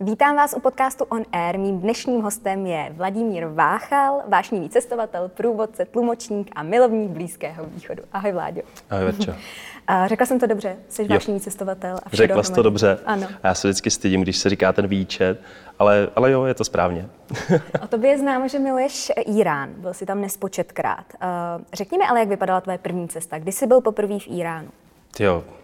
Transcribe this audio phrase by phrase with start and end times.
[0.00, 1.58] Vítám vás u podcastu On Air.
[1.58, 8.02] Mým dnešním hostem je Vladimír Váchal, vášnivý cestovatel, průvodce, tlumočník a milovník Blízkého východu.
[8.12, 8.60] Ahoj Vláďo.
[8.90, 9.36] Ahoj Verča.
[9.86, 11.96] A řekla jsem to dobře, jsi vášnivý cestovatel.
[12.02, 12.98] A Řekla jsi to dobře.
[13.06, 13.26] Ano.
[13.42, 15.40] A já se vždycky stydím, když se říká ten výčet,
[15.78, 17.08] ale, ale jo, je to správně.
[17.82, 19.70] o tobě je známo, že miluješ Irán.
[19.76, 21.04] Byl jsi tam nespočetkrát.
[21.72, 23.38] Řekni mi ale, jak vypadala tvoje první cesta.
[23.38, 24.68] Kdy jsi byl poprvé v Iránu?
[25.18, 25.57] Jo, Eh,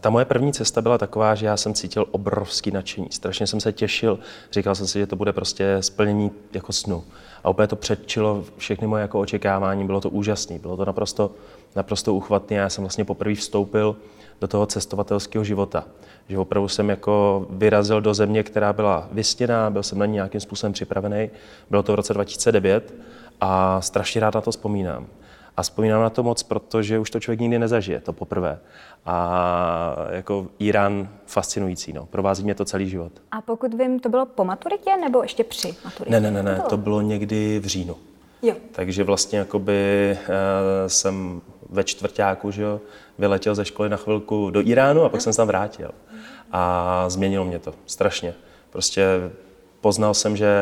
[0.00, 3.06] ta moje první cesta byla taková, že já jsem cítil obrovský nadšení.
[3.10, 4.18] Strašně jsem se těšil.
[4.52, 7.04] Říkal jsem si, že to bude prostě splnění jako snu.
[7.44, 9.86] A úplně to předčilo všechny moje jako očekávání.
[9.86, 11.30] Bylo to úžasné, bylo to naprosto,
[11.76, 12.56] naprosto uchvatné.
[12.56, 13.96] Já jsem vlastně poprvé vstoupil
[14.40, 15.84] do toho cestovatelského života.
[16.28, 20.40] Že opravdu jsem jako vyrazil do země, která byla vysněná, byl jsem na ní nějakým
[20.40, 21.30] způsobem připravený.
[21.70, 22.94] Bylo to v roce 2009
[23.40, 25.06] a strašně rád na to vzpomínám.
[25.56, 28.58] A vzpomínám na to moc, protože už to člověk nikdy nezažije, to poprvé.
[29.06, 32.06] A jako Irán fascinující, no.
[32.06, 33.12] provází mě to celý život.
[33.30, 36.20] A pokud vím, to bylo po maturitě nebo ještě při maturitě?
[36.20, 36.68] Ne, ne, ne, ne to, bylo?
[36.68, 37.96] to bylo někdy v říjnu.
[38.42, 38.54] Jo.
[38.72, 40.26] Takže vlastně jakoby uh,
[40.86, 41.40] jsem
[41.70, 42.80] ve čtvrtáku, že jo,
[43.18, 45.90] vyletěl ze školy na chvilku do Iránu a pak jsem se tam vrátil.
[46.52, 48.34] A změnilo mě to strašně.
[48.70, 49.06] Prostě
[49.80, 50.56] poznal jsem, že,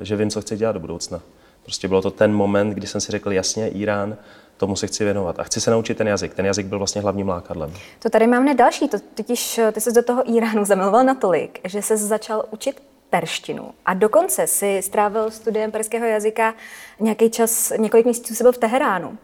[0.00, 1.20] že vím, co chci dělat do budoucna.
[1.68, 4.16] Prostě bylo to ten moment, kdy jsem si řekl, jasně, Irán,
[4.56, 5.38] tomu se chci věnovat.
[5.38, 6.34] A chci se naučit ten jazyk.
[6.34, 7.72] Ten jazyk byl vlastně hlavním lákadlem.
[7.98, 8.88] To tady mám další.
[8.88, 13.70] To, totiž ty se do toho Iránu zamiloval natolik, že se začal učit perštinu.
[13.86, 16.54] A dokonce si strávil studiem perského jazyka
[17.00, 19.08] nějaký čas, několik měsíců se byl v Teheránu.
[19.08, 19.16] Uh,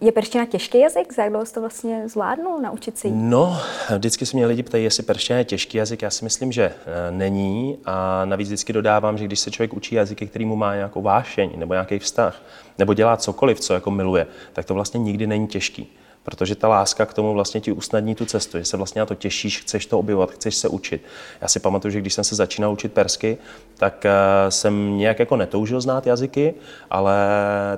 [0.00, 1.18] je perština těžký jazyk?
[1.18, 3.10] Jak dlouho to vlastně zvládnul naučit si?
[3.10, 3.58] No,
[3.98, 6.02] vždycky se mě lidi ptají, jestli perština je těžký jazyk.
[6.02, 7.78] Já si myslím, že eh, není.
[7.84, 11.50] A navíc vždycky dodávám, že když se člověk učí jazyky, který mu má nějakou vášeň
[11.56, 12.42] nebo nějaký vztah,
[12.78, 17.06] nebo dělá cokoliv, co jako miluje, tak to vlastně nikdy není těžký protože ta láska
[17.06, 19.98] k tomu vlastně ti usnadní tu cestu, že se vlastně na to těšíš, chceš to
[19.98, 21.02] objevovat, chceš se učit.
[21.40, 23.38] Já si pamatuju, že když jsem se začínal učit persky,
[23.76, 24.10] tak eh,
[24.50, 26.54] jsem nějak jako netoužil znát jazyky,
[26.90, 27.16] ale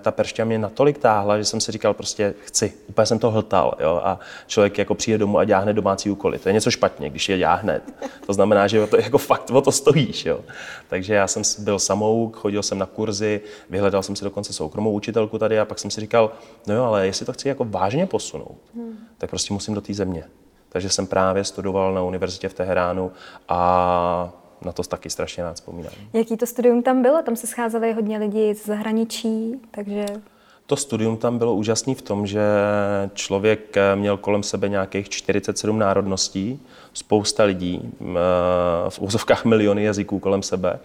[0.00, 3.74] ta perština mě natolik táhla, že jsem si říkal prostě chci, úplně jsem to hltal.
[3.80, 4.00] Jo?
[4.04, 6.38] A člověk jako přijde domů a děláhne domácí úkoly.
[6.38, 7.82] To je něco špatně, když je dělá hned.
[8.26, 10.24] To znamená, že to jako fakt o to stojíš.
[10.24, 10.40] Jo?
[10.88, 13.40] Takže já jsem byl samouk, chodil jsem na kurzy,
[13.70, 16.32] vyhledal jsem si dokonce soukromou učitelku tady a pak jsem si říkal,
[16.66, 18.98] no jo, ale jestli to chci jako vážně posunout, posunout, hmm.
[19.18, 20.24] tak prostě musím do té země.
[20.68, 23.12] Takže jsem právě studoval na univerzitě v Teheránu
[23.48, 24.32] a
[24.64, 25.92] na to taky strašně rád vzpomínám.
[26.12, 27.22] Jaký to studium tam bylo?
[27.22, 30.06] Tam se scházeli hodně lidí z zahraničí, takže...
[30.66, 32.42] To studium tam bylo úžasné v tom, že
[33.14, 36.60] člověk měl kolem sebe nějakých 47 národností,
[36.92, 37.92] spousta lidí,
[38.88, 40.78] v úzovkách miliony jazyků kolem sebe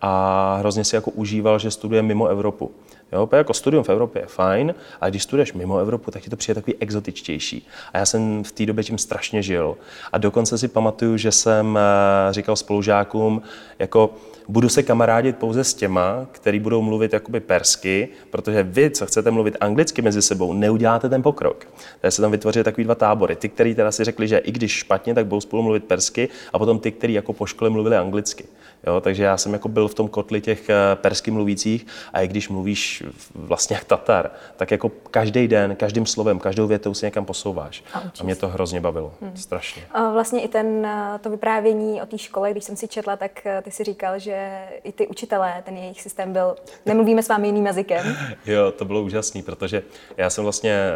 [0.00, 2.70] a hrozně si jako užíval, že studuje mimo Evropu.
[3.12, 6.36] Jo, jako studium v Evropě je fajn, ale když studuješ mimo Evropu, tak ti to
[6.36, 7.66] přijde takový exotičtější.
[7.92, 9.76] A já jsem v té době tím strašně žil.
[10.12, 13.42] A dokonce si pamatuju, že jsem eh, říkal spolužákům,
[13.78, 14.14] jako
[14.48, 19.30] budu se kamarádit pouze s těma, který budou mluvit jakoby persky, protože vy, co chcete
[19.30, 21.66] mluvit anglicky mezi sebou, neuděláte ten pokrok.
[22.00, 23.36] Takže se tam vytvořily takový dva tábory.
[23.36, 26.58] Ty, kteří teda si řekli, že i když špatně, tak budou spolu mluvit persky, a
[26.58, 28.44] potom ty, kteří jako po škole mluvili anglicky.
[28.86, 32.28] Jo, takže já jsem jako byl v tom kotli těch eh, persky mluvících a i
[32.28, 33.04] když mluvíš
[33.34, 37.84] vlastně jak Tatar, tak jako každý den, každým slovem, každou větou si někam posouváš.
[37.94, 39.36] A, a mě to hrozně bavilo, hmm.
[39.36, 39.82] strašně.
[39.92, 43.46] A vlastně i ten, eh, to vyprávění o té škole, když jsem si četla, tak
[43.46, 44.35] eh, ty si říkal, že
[44.84, 48.16] i ty učitelé, ten jejich systém byl, nemluvíme s vámi jiným jazykem.
[48.46, 49.82] jo, to bylo úžasný, protože
[50.16, 50.90] já jsem vlastně,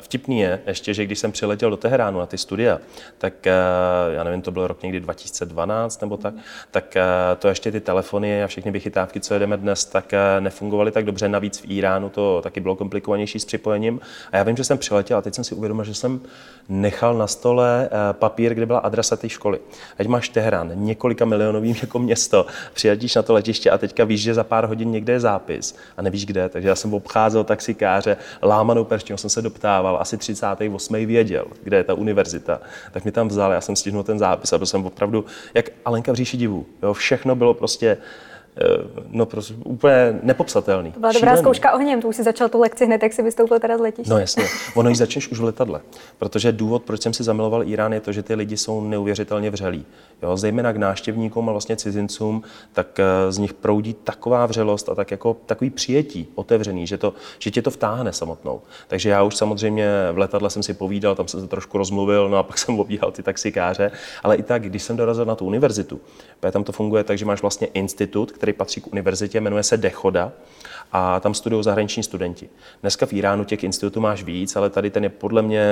[0.00, 2.78] vtipný je ještě, že když jsem přiletěl do Teheránu na ty studia,
[3.18, 3.46] tak
[4.14, 6.34] já nevím, to byl rok někdy 2012 nebo tak,
[6.70, 6.96] tak
[7.38, 11.28] to ještě ty telefony a všechny vychytávky, co jedeme dnes, tak eh, nefungovaly tak dobře.
[11.28, 14.00] Navíc v Iránu to taky bylo komplikovanější s připojením.
[14.32, 16.20] A já vím, že jsem přiletěl a teď jsem si uvědomil, že jsem
[16.68, 19.58] nechal na stole eh, papír, kde byla adresa té školy.
[19.98, 22.46] Ať máš Teherán, několika milionový jako město,
[22.84, 26.02] přijedíš na to letiště a teďka víš, že za pár hodin někde je zápis a
[26.02, 26.48] nevíš kde.
[26.48, 31.06] Takže já jsem obcházel taxikáře, lámanou perštinu jsem se doptával, asi 38.
[31.06, 32.60] věděl, kde je ta univerzita.
[32.92, 36.12] Tak mi tam vzal, já jsem stihnul ten zápis a byl jsem opravdu jak Alenka
[36.12, 36.66] v říši divů.
[36.82, 37.96] Jo, všechno bylo prostě
[38.56, 40.92] Eh, no prostě úplně nepopsatelný.
[40.92, 41.42] To byla dobrá Šílený.
[41.42, 44.10] zkouška ohněm, tu už si začal tu lekci hned, jak si vystoupil teda z letiště.
[44.10, 44.44] No jasně,
[44.74, 45.80] ono ji začneš už v letadle,
[46.18, 49.86] protože důvod, proč jsem si zamiloval Irán, je to, že ty lidi jsou neuvěřitelně vřelí.
[50.22, 54.94] Jo, zejména k návštěvníkům a vlastně cizincům, tak eh, z nich proudí taková vřelost a
[54.94, 58.62] tak jako takový přijetí otevřený, že, to, že tě to vtáhne samotnou.
[58.88, 62.36] Takže já už samozřejmě v letadle jsem si povídal, tam jsem se trošku rozmluvil, no
[62.36, 63.90] a pak jsem obíhal ty taxikáře,
[64.22, 66.00] ale i tak, když jsem dorazil na tu univerzitu,
[66.50, 70.32] tam to funguje tak, že máš vlastně institut, který patří k univerzitě, jmenuje se Dechoda
[70.92, 72.48] a tam studují zahraniční studenti.
[72.80, 75.64] Dneska v Iránu těch institutů máš víc, ale tady ten je podle mě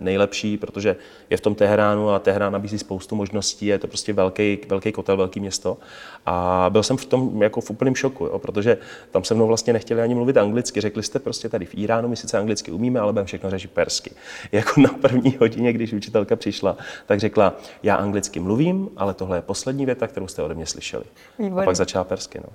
[0.00, 0.96] nejlepší, protože
[1.30, 5.16] je v tom Teheránu a Teherán nabízí spoustu možností, je to prostě velký, velký kotel,
[5.16, 5.78] velký město.
[6.26, 8.78] A byl jsem v tom jako v úplném šoku, jo, protože
[9.10, 10.80] tam se mnou vlastně nechtěli ani mluvit anglicky.
[10.80, 14.10] Řekli jste prostě tady v Iránu, my sice anglicky umíme, ale budeme všechno řešit persky.
[14.52, 16.76] Jako na první hodině, když učitelka přišla,
[17.06, 21.04] tak řekla, já anglicky mluvím, ale tohle je poslední věta, kterou jste ode mě slyšeli.
[21.38, 21.62] Výborný.
[21.62, 22.38] A pak začala persky.
[22.38, 22.48] No.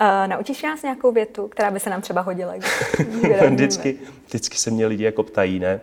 [0.00, 2.54] Uh, naučíš nás nějakou větu, která by se nám třeba hodila?
[3.50, 3.96] vždycky,
[4.26, 5.80] vždycky se mě lidi jako ptají, ne?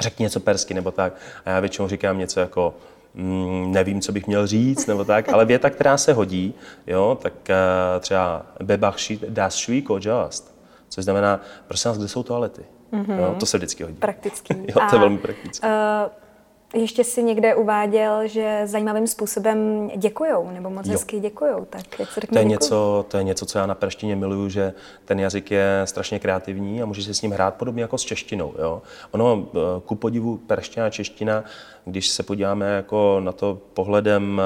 [0.00, 1.12] Řekni něco persky nebo tak.
[1.44, 2.74] A já většinou říkám něco jako,
[3.14, 6.54] mm, nevím, co bych měl říct, nebo tak, ale věta, která se hodí,
[6.86, 10.56] jo, tak uh, třeba bebachši das šví just,
[10.88, 12.62] což znamená, prosím vás, kde jsou toalety?
[12.92, 13.18] Mm-hmm.
[13.18, 13.96] Jo, to se vždycky hodí.
[13.96, 14.54] Praktický.
[14.68, 15.66] jo, to je velmi praktické.
[15.66, 16.12] Uh,
[16.76, 20.92] ještě si někde uváděl, že zajímavým způsobem děkujou, nebo moc jo.
[20.92, 21.64] hezky děkujou.
[21.70, 24.72] Tak jak se to, je něco, to je něco, co já na perštině miluju, že
[25.04, 28.54] ten jazyk je strašně kreativní a může si s ním hrát podobně jako s češtinou.
[28.58, 28.82] Jo?
[29.10, 31.44] Ono, eh, ku podivu, perština a čeština,
[31.84, 34.40] když se podíváme jako na to pohledem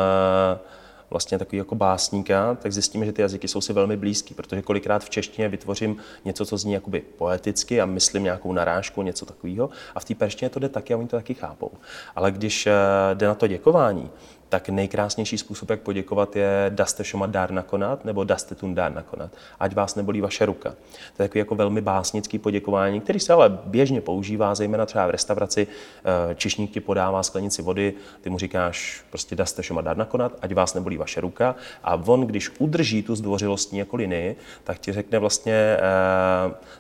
[0.55, 0.80] uh,
[1.11, 5.05] vlastně takový jako básníka, tak zjistíme, že ty jazyky jsou si velmi blízký, protože kolikrát
[5.05, 9.71] v češtině vytvořím něco, co zní jakoby poeticky a myslím nějakou narážku, něco takového.
[9.95, 11.71] A v té perštině to jde taky a oni to taky chápou.
[12.17, 12.73] Ale když eh,
[13.15, 14.11] jde na to děkování,
[14.51, 19.31] tak nejkrásnější způsob, jak poděkovat, je daste šoma dár nakonat nebo daste tun dár nakonat.
[19.61, 20.71] Ať vás nebolí vaše ruka.
[21.17, 25.11] To je takový jako velmi básnický poděkování, který se ale běžně používá, zejména třeba v
[25.11, 25.67] restauraci.
[25.71, 30.55] Eh, čišník ti podává sklenici vody, ty mu říkáš prostě daste šoma dár nakonat, ať
[30.55, 31.55] vás nebolí vaše ruka.
[31.85, 35.81] A on, když udrží tu zdvořilostní jako linii, tak ti řekne vlastně eh,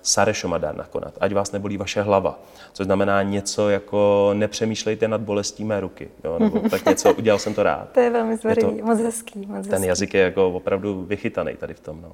[0.03, 2.39] sare šoma dár nakonat, ať vás nebolí vaše hlava.
[2.73, 6.09] Což znamená něco jako nepřemýšlejte nad bolestí mé ruky.
[6.25, 6.39] Jo?
[6.39, 7.89] Nebo tak něco, udělal jsem to to rád.
[7.93, 9.47] To je velmi zvařivý, moc hezký.
[9.47, 9.87] Moc ten hezký.
[9.87, 12.03] jazyk je jako opravdu vychytaný tady v tom.
[12.03, 12.13] No.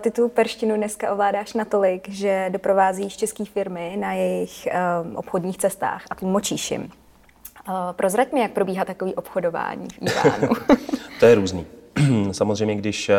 [0.00, 4.68] Ty tu perštinu dneska ovládáš natolik, že doprovázíš české firmy na jejich
[5.06, 6.82] uh, obchodních cestách a tlumočíš jim.
[6.82, 10.54] Uh, prozrať mi, jak probíhá takový obchodování v Iránu.
[11.20, 11.66] to je různý.
[12.32, 13.16] Samozřejmě, když eh,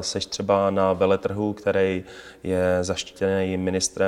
[0.00, 2.04] seš třeba na veletrhu, který
[2.44, 3.56] je zaštítěný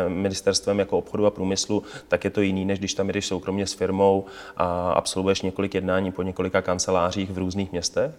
[0.09, 3.73] ministerstvem jako obchodu a průmyslu, tak je to jiný, než když tam jdeš soukromně s
[3.73, 4.25] firmou
[4.57, 8.15] a absolvuješ několik jednání po několika kancelářích v různých městech.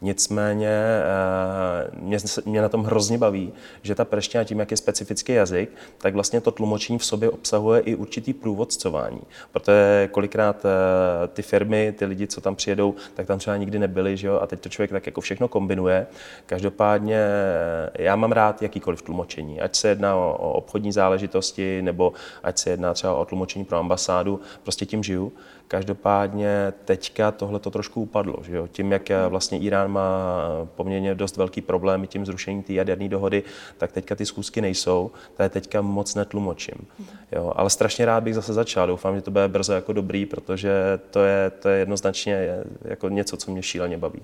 [0.00, 3.52] Nicméně eh, mě, mě na tom hrozně baví,
[3.82, 7.80] že ta perština tím, jak je specifický jazyk, tak vlastně to tlumočení v sobě obsahuje
[7.80, 9.20] i určitý průvodcování.
[9.52, 14.16] Protože kolikrát eh, ty firmy, ty lidi, co tam přijedou, tak tam třeba nikdy nebyli,
[14.16, 14.40] že jo?
[14.42, 16.06] a teď to člověk tak jako všechno kombinuje.
[16.46, 22.12] Každopádně eh, já mám rád jakýkoliv tlumočení, ať se jedná o, o obchodní záležitosti, nebo
[22.42, 25.32] ať se jedná třeba o tlumočení pro ambasádu, prostě tím žiju.
[25.68, 28.34] Každopádně teďka tohle to trošku upadlo.
[28.42, 28.66] Že jo?
[28.66, 30.42] Tím, jak vlastně Irán má
[30.76, 33.42] poměrně dost velký problém tím zrušením té jaderné dohody,
[33.78, 35.10] tak teďka ty zkusky nejsou,
[35.42, 36.86] je teďka moc netlumočím.
[37.32, 37.52] Jo?
[37.56, 38.86] Ale strašně rád bych zase začal.
[38.86, 40.72] Doufám, že to bude brzo jako dobrý, protože
[41.10, 42.48] to je, to je jednoznačně
[42.84, 44.22] jako něco, co mě šíleně baví.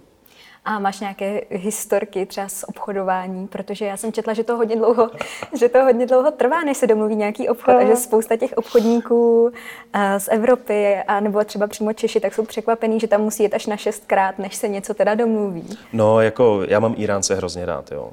[0.64, 5.10] A máš nějaké historky třeba z obchodování, protože já jsem četla, že to hodně dlouho,
[5.58, 9.52] že to hodně dlouho trvá, než se domluví nějaký obchod a že spousta těch obchodníků
[9.92, 13.54] eh, z Evropy a nebo třeba přímo Češi, tak jsou překvapený, že tam musí jít
[13.54, 15.78] až na šestkrát, než se něco teda domluví.
[15.92, 18.10] No, jako já mám Iránce hrozně rád, jo.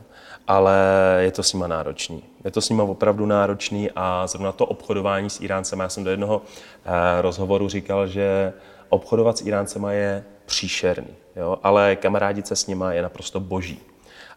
[0.47, 0.75] Ale
[1.19, 2.23] je to s nima náročný.
[2.45, 6.11] Je to s nima opravdu náročný a zrovna to obchodování s Iráncem, já jsem do
[6.11, 6.41] jednoho
[6.85, 8.53] eh, rozhovoru říkal, že
[8.89, 11.57] obchodovat s Iráncema je příšerný, jo?
[11.63, 13.79] ale kamarádit se s nima je naprosto boží.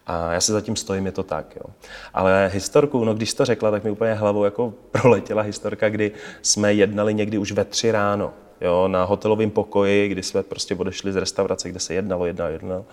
[0.07, 1.55] A já se zatím stojím, je to tak.
[1.55, 1.73] Jo.
[2.13, 6.11] Ale historku, no když to řekla, tak mi úplně hlavou jako proletěla historka, kdy
[6.41, 8.33] jsme jednali někdy už ve tři ráno.
[8.61, 12.85] Jo, na hotelovém pokoji, kdy jsme prostě odešli z restaurace, kde se jednalo, jednalo, jednalo.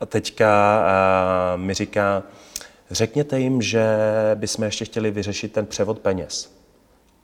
[0.00, 2.22] A teďka a, mi říká,
[2.90, 3.86] řekněte jim, že
[4.34, 6.55] bychom ještě chtěli vyřešit ten převod peněz.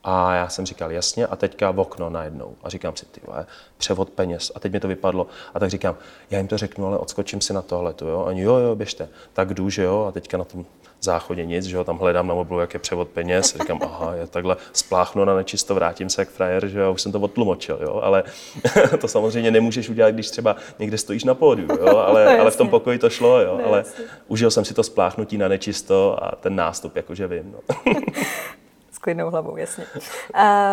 [0.03, 2.55] A já jsem říkal, jasně, a teďka v okno najednou.
[2.63, 3.45] A říkám si, ty vole,
[3.77, 4.51] převod peněz.
[4.55, 5.27] A teď mi to vypadlo.
[5.53, 5.95] A tak říkám,
[6.31, 7.93] já jim to řeknu, ale odskočím si na tohle.
[8.01, 8.23] Jo?
[8.27, 9.09] Oni, jo, jo, běžte.
[9.33, 10.65] Tak jdu, že jo, a teďka na tom
[11.03, 14.27] záchodě nic, že jo, tam hledám na mobilu, jak je převod peněz, říkám, aha, je
[14.27, 17.99] takhle spláchnu na nečisto, vrátím se jak frajer, že jo, už jsem to odtlumočil, jo,
[18.03, 18.23] ale
[19.01, 22.69] to samozřejmě nemůžeš udělat, když třeba někde stojíš na pódiu, jo, ale, ale v tom
[22.69, 23.83] pokoji to šlo, jo, ale
[24.27, 27.93] užil jsem si to spláchnutí na nečisto a ten nástup, jakože vím, no.
[29.03, 29.85] klidnou hlavou, jasně.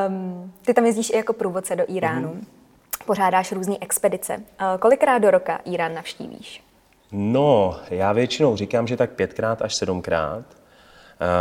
[0.09, 2.29] Um, ty tam jezdíš i jako průvodce do Iránu.
[2.29, 3.05] Mm-hmm.
[3.07, 4.37] Pořádáš různé expedice.
[4.37, 6.65] Uh, kolikrát do roka Irán navštívíš?
[7.13, 10.45] No, já většinou říkám, že tak pětkrát až sedmkrát.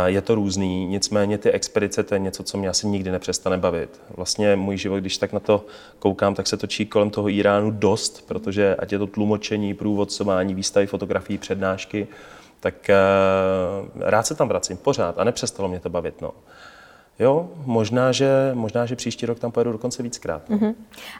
[0.06, 4.00] Je to různý, nicméně ty expedice to je něco, co mě asi nikdy nepřestane bavit.
[4.16, 5.64] Vlastně můj život, když tak na to
[5.98, 10.86] koukám, tak se točí kolem toho Iránu dost, protože ať je to tlumočení, průvodcování, výstavy
[10.86, 12.08] fotografií, přednášky,
[12.60, 16.20] tak uh, rád se tam vracím pořád a nepřestalo mě to bavit.
[16.20, 16.32] No.
[17.20, 20.48] Jo, možná že, možná, že příští rok tam pojedu dokonce víckrát.
[20.48, 20.56] No.
[20.56, 20.74] Uh-huh.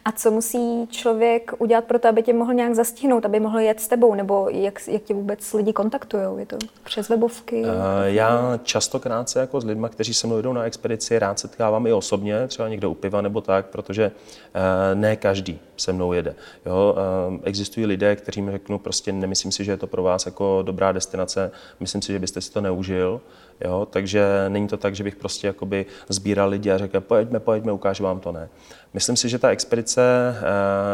[0.04, 3.80] A co musí člověk udělat pro to, aby tě mohl nějak zastihnout, aby mohl jet
[3.80, 6.23] s tebou, nebo jak, jak tě vůbec lidi kontaktují?
[6.37, 7.62] Je to přes webovky?
[7.62, 7.69] Uh,
[8.04, 11.92] já častokrát se jako s lidmi, kteří se mnou jdou na expedici, rád setkávám i
[11.92, 16.35] osobně, třeba někde u piva nebo tak, protože uh, ne každý se mnou jede.
[16.66, 16.97] Jo,
[17.28, 20.62] uh, existují lidé, kteří mi řeknou, prostě nemyslím si, že je to pro vás jako
[20.62, 23.21] dobrá destinace, myslím si, že byste si to neužil.
[23.64, 27.73] Jo, takže není to tak, že bych prostě jakoby sbíral lidi a řekl, pojďme, pojďme,
[27.73, 28.49] ukážu vám to, ne.
[28.94, 30.02] Myslím si, že ta expedice,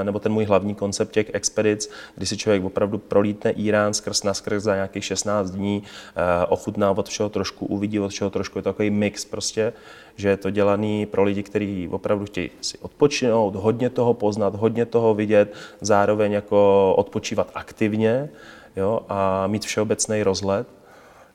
[0.00, 4.22] eh, nebo ten můj hlavní koncept těch expedic, kdy si člověk opravdu prolítne Irán skrz
[4.22, 8.58] na skrz za nějakých 16 dní, eh, ochutná od všeho trošku, uvidí od všeho trošku,
[8.58, 9.72] je to takový mix prostě,
[10.16, 14.86] že je to dělaný pro lidi, kteří opravdu chtějí si odpočinout, hodně toho poznat, hodně
[14.86, 18.28] toho vidět, zároveň jako odpočívat aktivně
[18.76, 20.75] jo, a mít všeobecný rozhled.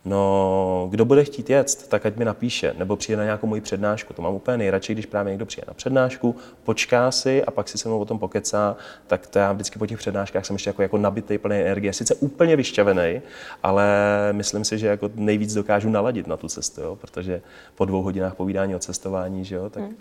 [0.05, 4.13] No, kdo bude chtít jet, tak ať mi napíše, nebo přijde na nějakou moji přednášku.
[4.13, 7.77] To mám úplně nejradši, když právě někdo přijde na přednášku, počká si a pak si
[7.77, 8.75] se mnou o tom pokecá,
[9.07, 11.93] tak to já vždycky po těch přednáškách jsem ještě jako, jako nabitý, plný energie.
[11.93, 13.21] Sice úplně vyšťavený,
[13.63, 13.85] ale
[14.31, 16.95] myslím si, že jako nejvíc dokážu naladit na tu cestu, jo?
[16.95, 17.41] protože
[17.75, 19.83] po dvou hodinách povídání o cestování, že jo, tak...
[19.83, 19.95] Hmm.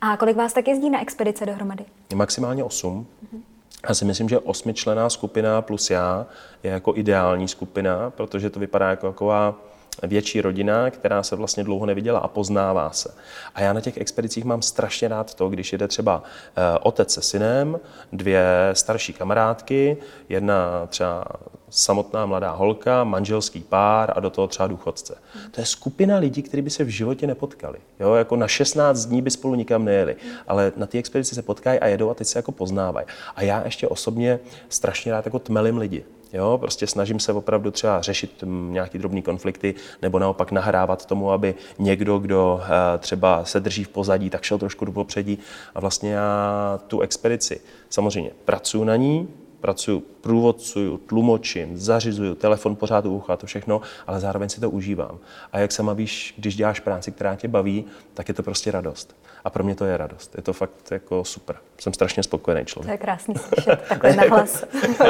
[0.00, 1.84] A kolik vás tak jezdí na expedice dohromady?
[2.14, 3.06] Maximálně osm.
[3.32, 3.42] Hmm.
[3.88, 6.26] Já si myslím, že osmičlená skupina plus já
[6.62, 9.54] je jako ideální skupina, protože to vypadá jako taková
[10.02, 13.14] větší rodina, která se vlastně dlouho neviděla a poznává se.
[13.54, 16.22] A já na těch expedicích mám strašně rád to, když jede třeba
[16.56, 17.78] eh, otec se synem,
[18.12, 19.96] dvě starší kamarádky,
[20.28, 21.24] jedna třeba
[21.70, 25.18] samotná mladá holka, manželský pár a do toho třeba důchodce.
[25.50, 27.78] To je skupina lidí, kteří by se v životě nepotkali.
[28.00, 28.14] Jo?
[28.14, 31.86] Jako na 16 dní by spolu nikam nejeli, ale na té expedici se potkají a
[31.86, 33.06] jedou a teď se jako poznávají.
[33.36, 36.04] A já ještě osobně strašně rád jako tmelím lidi.
[36.32, 41.54] Jo, prostě snažím se opravdu třeba řešit nějaký drobný konflikty nebo naopak nahrávat tomu, aby
[41.78, 45.38] někdo, kdo eh, třeba se drží v pozadí, tak šel trošku do popředí.
[45.74, 47.60] A vlastně já tu expedici
[47.90, 49.28] samozřejmě pracuji na ní,
[49.60, 55.18] pracuju, průvodcuju, tlumočím, zařizuju, telefon pořád u ucha, to všechno, ale zároveň si to užívám.
[55.52, 57.84] A jak sama víš, když děláš práci, která tě baví,
[58.14, 59.16] tak je to prostě radost.
[59.44, 60.34] A pro mě to je radost.
[60.36, 61.56] Je to fakt jako super.
[61.78, 62.86] Jsem strašně spokojený člověk.
[62.86, 64.64] To je krásný slyšet, takhle nahlas.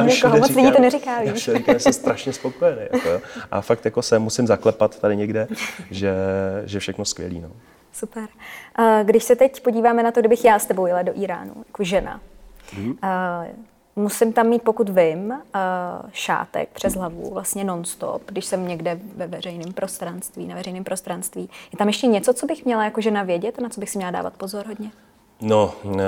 [0.05, 1.49] Někoho moc lidí to neříká, víš.
[1.49, 2.83] Já říkám, jsem strašně spokojený.
[2.93, 5.49] Jako, a fakt jako se musím zaklepat tady někde,
[5.91, 6.15] že,
[6.65, 7.41] že všechno skvělý.
[7.41, 7.51] No.
[7.93, 8.29] Super.
[9.03, 12.21] Když se teď podíváme na to, kdybych já s tebou jela do Iránu, jako žena,
[12.77, 12.95] mm-hmm.
[13.99, 15.59] Musím tam mít, pokud vím, eh,
[16.13, 21.51] šátek přes hlavu, vlastně nonstop, když jsem někde ve veřejném prostranství, na veřejném prostranství.
[21.73, 24.11] Je tam ještě něco, co bych měla jako žena vědět, na co bych si měla
[24.11, 24.91] dávat pozor hodně?
[25.41, 25.99] No, eh,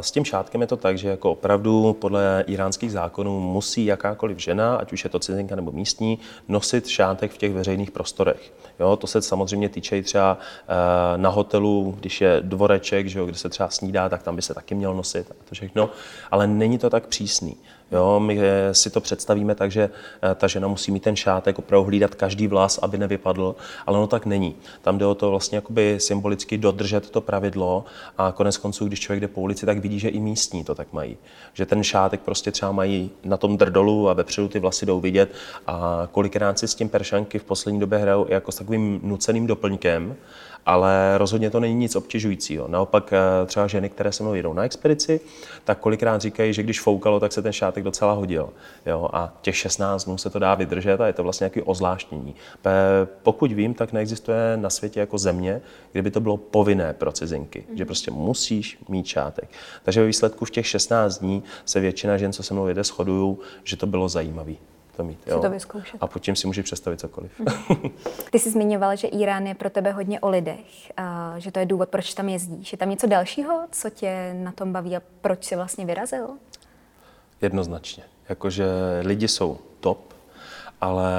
[0.00, 4.76] s tím šátkem je to tak, že jako opravdu podle iránských zákonů musí jakákoliv žena,
[4.76, 6.18] ať už je to cizinka nebo místní,
[6.48, 8.52] nosit šátek v těch veřejných prostorech.
[8.80, 13.26] Jo, to se samozřejmě týče i třeba eh, na hotelu, když je dvoreček, že jo,
[13.26, 15.90] kde se třeba snídá, tak tam by se taky měl nosit a to všechno,
[16.30, 17.56] ale není to tak přísný.
[17.92, 19.90] Jo, my eh, si to představíme tak, že
[20.22, 23.56] eh, ta žena musí mít ten šátek, opravdu hlídat každý vlas, aby nevypadl,
[23.86, 24.56] ale ono tak není.
[24.82, 27.84] Tam jde o to vlastně jakoby symbolicky dodržet to pravidlo
[28.18, 30.92] a konec konců, když člověk jde po ulici, tak vidí, že i místní to tak
[30.92, 31.16] mají.
[31.52, 35.32] Že ten šátek prostě třeba mají na tom drdolu a vepředu ty vlasy jdou vidět
[35.66, 40.16] a kolikrát si s tím peršanky v poslední době hrajou jako s takovým nuceným doplňkem,
[40.66, 42.68] ale rozhodně to není nic obtěžujícího.
[42.68, 45.20] Naopak eh, třeba ženy, které se mnou jedou na expedici,
[45.64, 48.48] tak kolikrát říkají, že když foukalo, tak se ten šátek docela hodil.
[48.86, 49.10] Jo?
[49.12, 52.34] A těch 16 dnů se to dá vydržet a je to vlastně nějaký ozvláštnění.
[53.22, 55.60] Pokud vím, tak neexistuje na světě jako země,
[55.92, 57.76] kdyby to bylo povinné pro cizinky, mm.
[57.76, 59.48] že prostě musíš mít šátek.
[59.84, 63.36] Takže ve výsledku v těch 16 dní se většina žen, co se mnou jede, shodují,
[63.64, 64.69] že to bylo zajímavé
[65.00, 65.18] to mít.
[65.26, 65.40] Jo.
[65.40, 65.96] to vyzkoušet.
[66.00, 67.40] A pod tím si můžeš představit cokoliv.
[68.30, 71.66] Ty jsi zmiňoval, že Irán je pro tebe hodně o lidech, a že to je
[71.66, 72.72] důvod, proč tam jezdíš.
[72.72, 76.28] Je tam něco dalšího, co tě na tom baví a proč jsi vlastně vyrazil?
[77.42, 78.04] Jednoznačně.
[78.28, 78.66] Jakože
[79.02, 80.14] lidi jsou top,
[80.80, 81.12] ale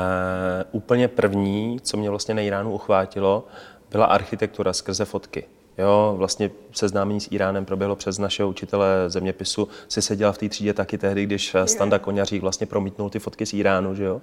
[0.71, 3.47] úplně první, co mě vlastně na Iránu uchvátilo,
[3.91, 5.45] byla architektura skrze fotky.
[5.81, 9.67] Jo, vlastně seznámení s Iránem proběhlo přes našeho učitele zeměpisu.
[9.87, 13.53] Si seděla v té třídě taky tehdy, když Standa Koňařík vlastně promítnul ty fotky z
[13.53, 14.21] Iránu, že jo?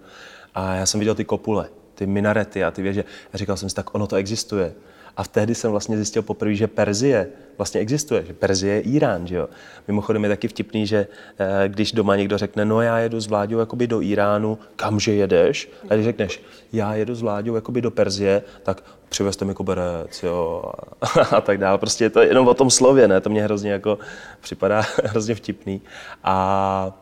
[0.55, 3.05] A já jsem viděl ty kopule, ty minarety a ty věže.
[3.33, 4.75] A říkal jsem si, tak ono to existuje.
[5.19, 9.27] A v tehdy jsem vlastně zjistil poprvé, že Perzie vlastně existuje, že Perzie je Irán.
[9.27, 9.49] Že jo?
[9.89, 11.07] Mimochodem je taky vtipný, že
[11.39, 15.71] eh, když doma někdo řekne, no já jedu s vláďou jakoby do Iránu, kamže jedeš?
[15.91, 20.65] A když řekneš, já jedu s vláďou jakoby do Perzie, tak přivezte mi koberec, jo,
[21.31, 21.79] a tak dále.
[21.79, 23.21] Prostě je to jenom o tom slově, ne?
[23.21, 23.99] To mě hrozně jako
[24.41, 25.83] připadá hrozně vtipný.
[26.25, 26.93] A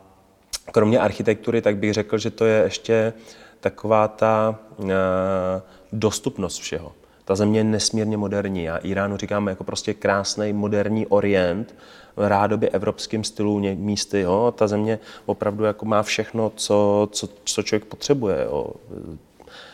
[0.71, 3.13] kromě architektury, tak bych řekl, že to je ještě
[3.59, 4.87] taková ta uh,
[5.91, 6.96] dostupnost všeho.
[7.27, 8.63] Ta země je nesmírně moderní.
[8.63, 11.75] Já Iránu říkám jako prostě krásný moderní orient,
[12.17, 14.19] rádoby evropským stylu místy.
[14.19, 14.53] Jo.
[14.57, 18.43] Ta země opravdu jako má všechno, co, co, co člověk potřebuje.
[18.43, 18.67] Jo.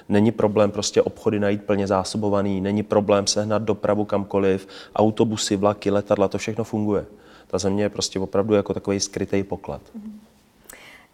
[0.10, 6.28] Není problém prostě obchody najít plně zásobovaný, není problém sehnat dopravu kamkoliv, autobusy, vlaky, letadla,
[6.28, 7.06] to všechno funguje.
[7.48, 9.82] Ta země je prostě opravdu jako takový skrytý poklad.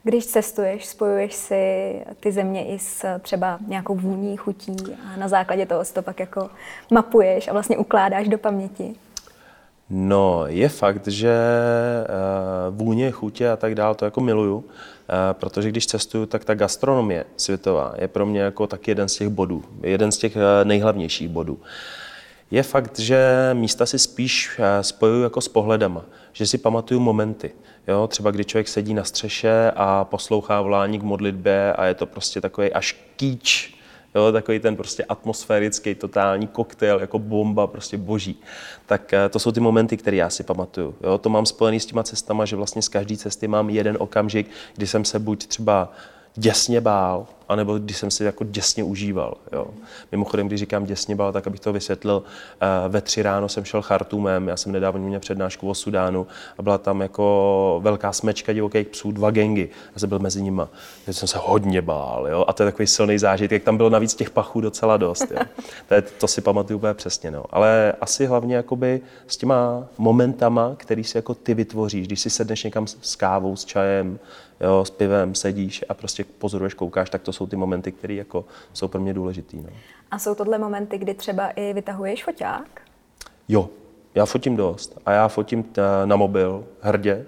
[0.09, 4.75] Když cestuješ, spojuješ si ty země i s třeba nějakou vůní, chutí
[5.13, 6.49] a na základě toho si to pak jako
[6.91, 8.95] mapuješ a vlastně ukládáš do paměti?
[9.89, 12.07] No, je fakt, že eh,
[12.69, 17.25] vůně, chutě a tak dále to jako miluju, eh, protože když cestuju, tak ta gastronomie
[17.37, 21.29] světová je pro mě jako taky jeden z těch bodů, jeden z těch eh, nejhlavnějších
[21.29, 21.59] bodů.
[22.51, 27.51] Je fakt, že místa si spíš spojuju jako s pohledama, že si pamatuju momenty.
[27.89, 32.05] Jo, třeba když člověk sedí na střeše a poslouchá volání k modlitbě a je to
[32.05, 33.73] prostě takový až kýč,
[34.15, 38.39] jo, takový ten prostě atmosférický, totální koktejl, jako bomba, prostě boží.
[38.85, 40.95] Tak eh, to jsou ty momenty, které já si pamatuju.
[41.03, 41.17] Jo.
[41.17, 44.87] To mám spojený s těma cestama, že vlastně z každé cesty mám jeden okamžik, kdy
[44.87, 45.93] jsem se buď třeba
[46.39, 49.33] děsně bál, anebo když jsem si jako děsně užíval.
[49.51, 49.67] Jo.
[50.11, 52.23] Mimochodem, když říkám děsně bál, tak abych to vysvětlil,
[52.61, 56.27] eh, ve tři ráno jsem šel Chartumem, já jsem nedávno měl přednášku o Sudánu
[56.57, 59.69] a byla tam jako velká smečka divokých psů, dva gengy.
[59.93, 60.61] Já jsem byl mezi nimi.
[61.07, 62.27] Já jsem se hodně bál.
[62.27, 62.45] Jo.
[62.47, 65.31] A to je takový silný zážitek, jak tam bylo navíc těch pachů docela dost.
[65.31, 65.39] Jo.
[65.87, 67.31] To, je, to si pamatuju úplně přesně.
[67.31, 67.43] No.
[67.49, 72.63] Ale asi hlavně jakoby s těma momentama, který si jako ty vytvoříš, když si sedneš
[72.63, 74.19] někam s kávou, s čajem,
[74.61, 78.45] jo, s pivem sedíš a prostě pozoruješ, koukáš, tak to jsou ty momenty, které jako
[78.73, 79.57] jsou pro mě důležitý.
[79.57, 79.69] No.
[80.11, 82.81] A jsou tohle momenty, kdy třeba i vytahuješ foťák?
[83.47, 83.69] Jo,
[84.15, 85.65] já fotím dost a já fotím
[86.05, 87.25] na mobil hrdě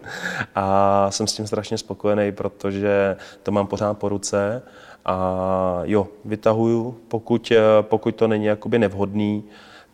[0.54, 4.62] a jsem s tím strašně spokojený, protože to mám pořád po ruce
[5.04, 7.52] a jo, vytahuju, pokud,
[7.82, 9.44] pokud to není jakoby nevhodný,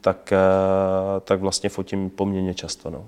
[0.01, 0.33] tak,
[1.25, 2.91] tak vlastně fotím poměrně často.
[2.91, 3.07] No.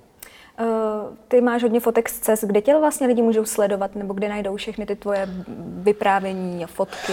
[0.61, 0.94] Uh,
[1.29, 4.57] ty máš hodně fotek z cest, kde tě vlastně lidi můžou sledovat, nebo kde najdou
[4.57, 5.29] všechny ty tvoje
[5.67, 7.13] vyprávění a fotky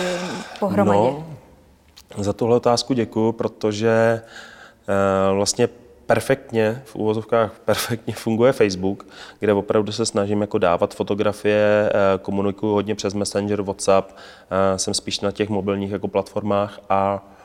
[0.59, 1.13] pohromadě?
[2.17, 4.21] No, za tuhle otázku děkuji, protože
[5.31, 5.69] uh, vlastně
[6.05, 9.07] perfektně, v úvozovkách perfektně funguje Facebook,
[9.39, 14.11] kde opravdu se snažím jako dávat fotografie, uh, komunikuju hodně přes Messenger, WhatsApp,
[14.75, 17.40] jsem spíš na těch mobilních jako platformách a Eh,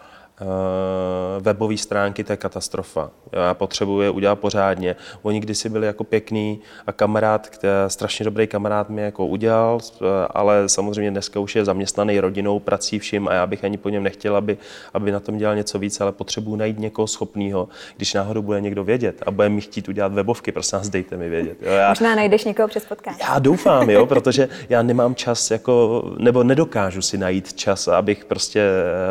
[1.41, 3.11] webové stránky, to je katastrofa.
[3.33, 4.97] Já potřebuji je udělat pořádně.
[5.23, 10.05] Oni kdysi byli jako pěkný a kamarád, který, strašně dobrý kamarád mi jako udělal, eh,
[10.31, 14.03] ale samozřejmě dneska už je zaměstnaný rodinou, prací vším a já bych ani po něm
[14.03, 14.59] nechtěl, aby,
[14.95, 18.85] aby na tom dělal něco víc, ale potřebuji najít někoho schopného, když náhodou bude někdo
[18.85, 21.57] vědět a bude mi chtít udělat webovky, prosím nás dejte mi vědět.
[21.61, 23.21] Jo, já, Možná najdeš někoho přes podcast.
[23.21, 28.61] Já doufám, jo, protože já nemám čas, jako, nebo nedokážu si najít čas, abych prostě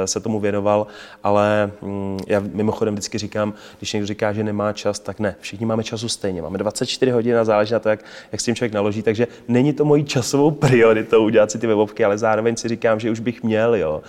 [0.04, 0.88] eh, se tomu věnoval
[1.26, 5.36] ale mm, já mimochodem vždycky říkám, když někdo říká, že nemá čas, tak ne.
[5.40, 6.42] Všichni máme času stejně.
[6.42, 8.00] Máme 24 hodin a záleží na to, jak,
[8.32, 9.02] jak s tím člověk naloží.
[9.02, 13.12] Takže není to mojí časovou prioritou udělat si ty webovky, ale zároveň si říkám, že
[13.12, 13.76] už bych měl.
[13.76, 14.02] Jo.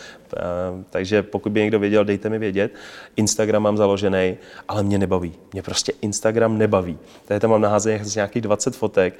[0.91, 2.75] Takže pokud by někdo věděl, dejte mi vědět.
[3.17, 4.37] Instagram mám založený,
[4.69, 5.33] ale mě nebaví.
[5.53, 6.99] Mě prostě Instagram nebaví.
[7.25, 9.15] Tady tam mám naházených nějakých 20 fotek.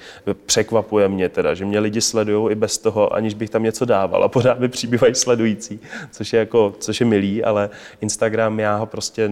[0.47, 4.25] Překvapuje mě teda, že mě lidi sledují i bez toho, aniž bych tam něco dával
[4.25, 8.87] a pořád mi přibývají sledující, což je, jako, což je milý, ale Instagram, já ho
[8.87, 9.31] prostě,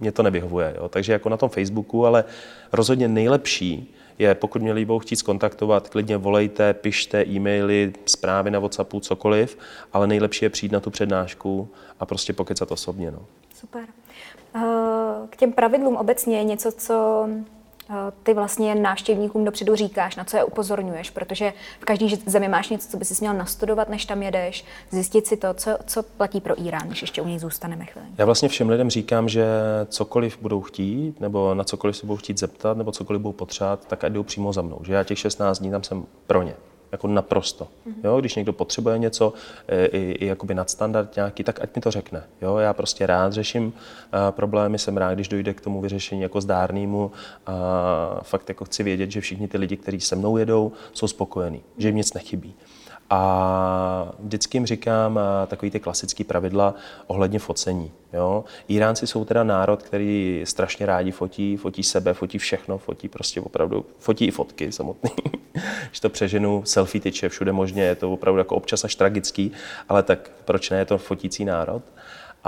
[0.00, 0.74] mě to nevyhovuje.
[0.76, 0.88] Jo.
[0.88, 2.24] Takže jako na tom Facebooku, ale
[2.72, 9.00] rozhodně nejlepší je, pokud mě budou chtít skontaktovat, klidně volejte, pište e-maily, zprávy na WhatsAppu,
[9.00, 9.58] cokoliv,
[9.92, 11.68] ale nejlepší je přijít na tu přednášku
[12.00, 13.10] a prostě pokecat osobně.
[13.10, 13.18] No.
[13.54, 13.84] Super.
[14.54, 14.60] Eh,
[15.30, 17.28] k těm pravidlům obecně je něco, co
[18.22, 22.88] ty vlastně návštěvníkům dopředu říkáš, na co je upozorňuješ, protože v každé zemi máš něco,
[22.88, 26.62] co by si měl nastudovat, než tam jedeš, zjistit si to, co, co platí pro
[26.62, 28.06] Irán, když ještě u něj zůstaneme chvíli.
[28.18, 29.46] Já vlastně všem lidem říkám, že
[29.88, 34.04] cokoliv budou chtít, nebo na cokoliv se budou chtít zeptat, nebo cokoliv budou potřebovat, tak
[34.04, 34.80] ať jdou přímo za mnou.
[34.84, 36.54] Že já těch 16 dní tam jsem pro ně
[36.92, 37.68] jako naprosto.
[38.04, 39.32] Jo, když někdo potřebuje něco,
[39.68, 42.22] e, i, i jakoby nadstandard nějaký, tak ať mi to řekne.
[42.42, 43.72] Jo, já prostě rád řeším uh,
[44.30, 47.12] problémy, jsem rád, když dojde k tomu vyřešení jako zdárnému
[47.46, 51.62] a fakt jako chci vědět, že všichni ty lidi, kteří se mnou jedou, jsou spokojení,
[51.78, 52.54] že jim nic nechybí.
[53.10, 56.74] A vždycky jim říkám takový ty klasické pravidla
[57.06, 57.92] ohledně focení.
[58.12, 58.44] Jo?
[58.68, 63.86] Iránci jsou teda národ, který strašně rádi fotí, fotí sebe, fotí všechno, fotí prostě opravdu,
[63.98, 65.10] fotí i fotky samotný.
[65.88, 69.52] Když to přeženu, selfie tyče všude možně, je to opravdu jako občas až tragický,
[69.88, 71.82] ale tak proč ne, je to fotící národ.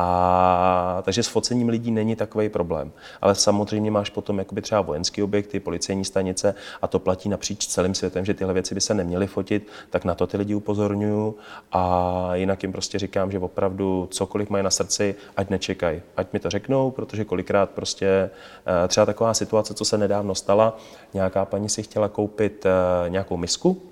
[0.01, 2.93] A, takže s focením lidí není takový problém.
[3.23, 7.95] Ale samozřejmě máš potom jakoby třeba vojenské objekty, policejní stanice a to platí napříč celým
[7.95, 11.37] světem, že tyhle věci by se neměly fotit, tak na to ty lidi upozorňuju.
[11.73, 16.39] A jinak jim prostě říkám, že opravdu cokoliv mají na srdci, ať nečekají, ať mi
[16.39, 18.31] to řeknou, protože kolikrát prostě
[18.85, 20.77] eh, třeba taková situace, co se nedávno stala,
[21.15, 23.83] nějaká paní si chtěla koupit eh, nějakou misku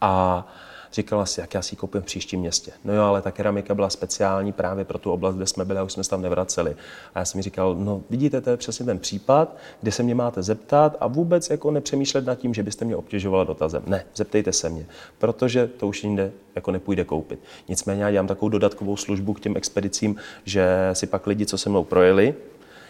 [0.00, 0.46] a
[0.92, 2.72] říkala si, jak já si ji koupím v příštím městě.
[2.84, 5.82] No jo, ale ta keramika byla speciální právě pro tu oblast, kde jsme byli a
[5.82, 6.76] už jsme se tam nevraceli.
[7.14, 10.14] A já jsem mi říkal, no vidíte, to je přesně ten případ, kde se mě
[10.14, 13.82] máte zeptat a vůbec jako nepřemýšlet nad tím, že byste mě obtěžovala dotazem.
[13.86, 14.86] Ne, zeptejte se mě,
[15.18, 17.38] protože to už jinde jako nepůjde koupit.
[17.68, 21.70] Nicméně já dělám takovou dodatkovou službu k těm expedicím, že si pak lidi, co se
[21.70, 22.34] mnou projeli,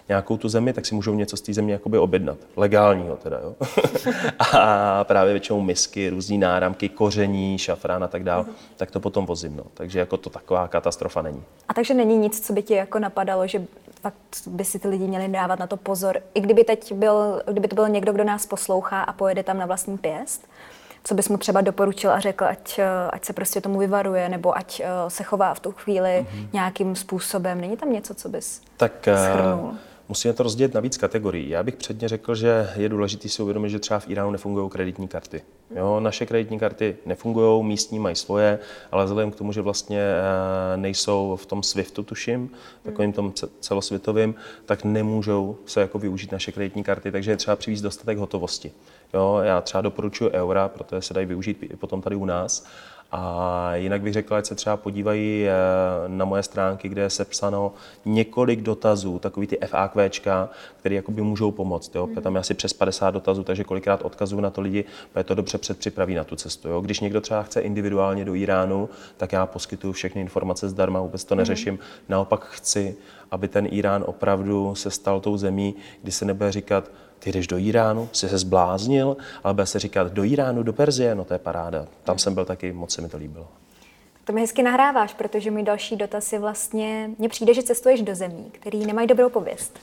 [0.09, 2.39] nějakou tu zemi, tak si můžou něco z té země jakoby objednat.
[2.57, 3.55] Legálního teda, jo.
[4.39, 8.53] a právě většinou misky, různý náramky, koření, šafrán a tak dále, uh-huh.
[8.77, 9.57] tak to potom vozím.
[9.57, 9.65] No.
[9.75, 11.43] Takže jako to taková katastrofa není.
[11.69, 13.63] A takže není nic, co by ti jako napadalo, že
[14.01, 14.15] fakt
[14.47, 17.75] by si ty lidi měli dávat na to pozor, i kdyby teď byl, kdyby to
[17.75, 20.49] byl někdo, kdo nás poslouchá a pojede tam na vlastní pěst,
[21.05, 24.81] co bys mu třeba doporučil a řekl, ať, ať se prostě tomu vyvaruje, nebo ať
[24.81, 26.49] uh, se chová v tu chvíli mm-hmm.
[26.53, 27.61] nějakým způsobem.
[27.61, 29.75] Není tam něco, co bys tak, eh, schrnul?
[30.09, 31.49] Musíme to rozdělit na víc kategorií.
[31.49, 35.09] Já bych předně řekl, že je důležité si uvědomit, že třeba v Iránu nefungují kreditní
[35.09, 35.43] karty.
[35.77, 38.59] Jo, naše kreditní karty nefungují, místní mají svoje,
[38.93, 42.51] ale vzhledem k tomu, že vlastně eh, nejsou v tom SWIFTu, tuším,
[42.83, 47.81] takovým tom celosvětovým, tak nemůžou se jako využít naše kreditní karty, takže je třeba přivést
[47.81, 48.73] dostatek hotovosti.
[49.15, 52.67] Jo, já třeba doporučuji eura, protože se dají využít i potom tady u nás.
[53.13, 55.53] A jinak bych řekl, ať se třeba podívají eh,
[56.07, 57.73] na moje stránky, kde je sepsáno
[58.05, 61.95] několik dotazů, takový ty FAQčka, které jakoby můžou pomoct.
[61.95, 62.07] Jo?
[62.07, 62.15] Mm.
[62.15, 64.85] Tam je asi přes 50 dotazů, takže kolikrát odkazuju na to lidi,
[65.17, 66.69] je to dobře předpřipraví na tu cestu.
[66.69, 66.81] Jo?
[66.81, 71.35] Když někdo třeba chce individuálně do Iránu, tak já poskytuju všechny informace zdarma, vůbec to
[71.35, 71.39] mhm.
[71.39, 71.75] neřeším.
[71.75, 71.81] Mm.
[72.09, 72.97] Naopak chci,
[73.31, 77.59] aby ten Irán opravdu se stal tou zemí, kdy se nebude říkat, ty jdeš do
[77.59, 81.39] Iránu, jsi se zbláznil, ale bude se říkat do Iránu, do Perzie, no to je
[81.39, 81.87] paráda.
[82.05, 83.47] Tam jsem byl taky, moc se mi to líbilo.
[84.25, 88.15] To mi hezky nahráváš, protože můj další dotaz je vlastně, mně přijde, že cestuješ do
[88.15, 89.79] zemí, které nemají dobrou pověst.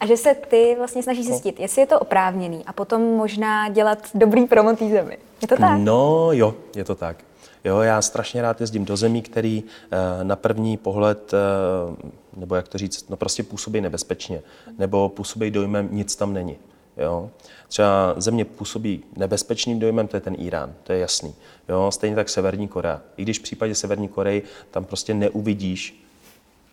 [0.00, 1.32] A že se ty vlastně snažíš no.
[1.32, 5.18] zjistit, jestli je to oprávněný a potom možná dělat dobrý promo té zemi.
[5.42, 5.78] Je to tak?
[5.78, 7.16] No jo, je to tak.
[7.64, 12.68] Jo, já strašně rád jezdím do zemí, který eh, na první pohled, eh, nebo jak
[12.68, 14.42] to říct, no prostě působí nebezpečně,
[14.78, 16.56] nebo působí dojmem, nic tam není.
[16.96, 17.30] Jo?
[17.68, 21.34] Třeba země působí nebezpečným dojmem, to je ten Irán, to je jasný.
[21.68, 21.90] Jo?
[21.90, 23.00] Stejně tak Severní Korea.
[23.16, 26.06] I když v případě Severní Koreji tam prostě neuvidíš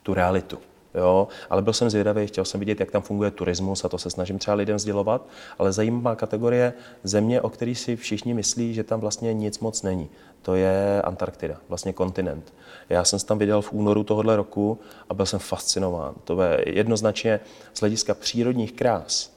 [0.02, 0.58] tu realitu.
[0.94, 4.10] Jo, ale byl jsem zvědavý, chtěl jsem vidět, jak tam funguje turismus a to se
[4.10, 5.26] snažím třeba lidem sdělovat,
[5.58, 6.72] ale zajímavá kategorie
[7.04, 10.08] země, o který si všichni myslí, že tam vlastně nic moc není.
[10.42, 12.52] To je Antarktida, vlastně kontinent.
[12.88, 16.14] Já jsem se tam viděl v únoru tohohle roku a byl jsem fascinován.
[16.24, 17.40] To je jednoznačně
[17.74, 19.33] z hlediska přírodních krás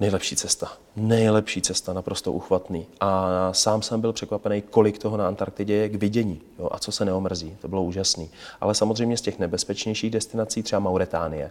[0.00, 0.72] nejlepší cesta.
[0.96, 2.86] Nejlepší cesta, naprosto uchvatný.
[3.00, 6.92] A sám jsem byl překvapený, kolik toho na Antarktidě je k vidění jo, a co
[6.92, 7.56] se neomrzí.
[7.60, 8.30] To bylo úžasný.
[8.60, 11.50] Ale samozřejmě z těch nebezpečnějších destinací třeba Mauritánie.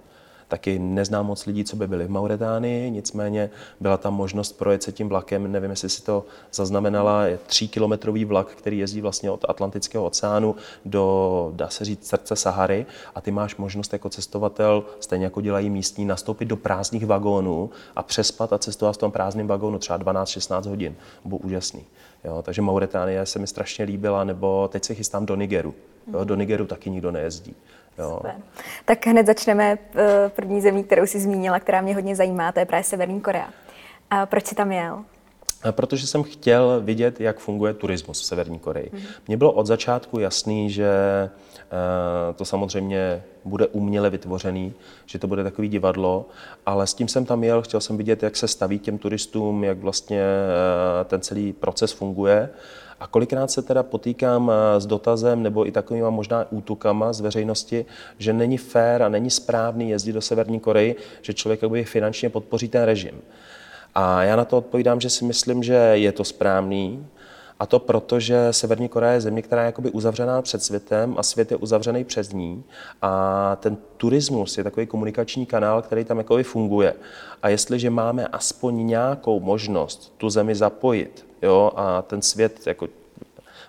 [0.49, 4.91] Taky neznám moc lidí, co by byli v Mauretánii, nicméně byla tam možnost projet se
[4.91, 10.05] tím vlakem, nevím, jestli si to zaznamenala, je tříkilometrový vlak, který jezdí vlastně od Atlantického
[10.05, 12.85] oceánu do, dá se říct, srdce Sahary
[13.15, 18.03] a ty máš možnost jako cestovatel, stejně jako dělají místní, nastoupit do prázdných vagónů a
[18.03, 20.95] přespat a cestovat v tom prázdném vagónu třeba 12-16 hodin.
[21.25, 21.83] Bylo úžasný.
[22.23, 25.73] Jo, takže Mauritánie se mi strašně líbila, nebo teď se chystám do Nigeru.
[26.13, 27.55] Jo, do Nigeru taky nikdo nejezdí.
[27.99, 28.13] Jo.
[28.15, 28.35] Super.
[28.85, 32.65] Tak hned začneme eh, první zemí, kterou si zmínila, která mě hodně zajímá, to je
[32.65, 33.49] právě Severní Korea.
[34.09, 35.03] A proč jsi tam jel?
[35.71, 38.89] Protože jsem chtěl vidět, jak funguje turismus v Severní Koreji.
[38.93, 39.07] Mm-hmm.
[39.27, 40.89] Mně bylo od začátku jasný, že
[41.29, 44.73] eh, to samozřejmě bude uměle vytvořený,
[45.05, 46.25] že to bude takový divadlo,
[46.65, 49.77] ale s tím jsem tam jel, chtěl jsem vidět, jak se staví těm turistům, jak
[49.77, 52.49] vlastně eh, ten celý proces funguje.
[52.99, 57.85] A kolikrát se teda potýkám eh, s dotazem nebo i takovýma možná útukama z veřejnosti,
[58.17, 62.67] že není fér a není správný jezdit do Severní Koreji, že člověk jakoby finančně podpoří
[62.67, 63.21] ten režim.
[63.95, 67.05] A já na to odpovídám, že si myslím, že je to správný,
[67.59, 71.23] a to proto, že Severní Korea je země, která je jakoby uzavřená před světem a
[71.23, 72.63] svět je uzavřený přes ní.
[73.01, 76.93] A ten turismus je takový komunikační kanál, který tam jakoby funguje.
[77.41, 82.87] A jestliže máme aspoň nějakou možnost tu zemi zapojit jo, a ten svět, jako,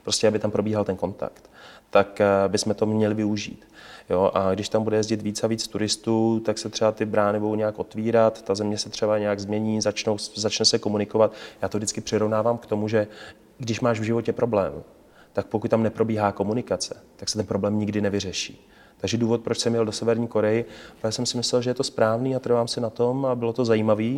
[0.03, 1.50] prostě aby tam probíhal ten kontakt,
[1.90, 3.64] tak eh, bychom to měli využít.
[4.11, 7.40] Jo, a když tam bude jezdit víc a víc turistů, tak se třeba ty brány
[7.40, 11.33] budou nějak otvírat, ta země se třeba nějak změní, začnou, začne se komunikovat.
[11.62, 13.07] Já to vždycky přirovnávám k tomu, že
[13.61, 14.73] když máš v životě problém,
[15.33, 18.68] tak pokud tam neprobíhá komunikace, tak se ten problém nikdy nevyřeší.
[18.96, 20.64] Takže důvod, proč jsem jel do Severní Koreji,
[21.01, 23.53] protože jsem si myslel, že je to správný a trvám si na tom a bylo
[23.53, 24.14] to zajímavé.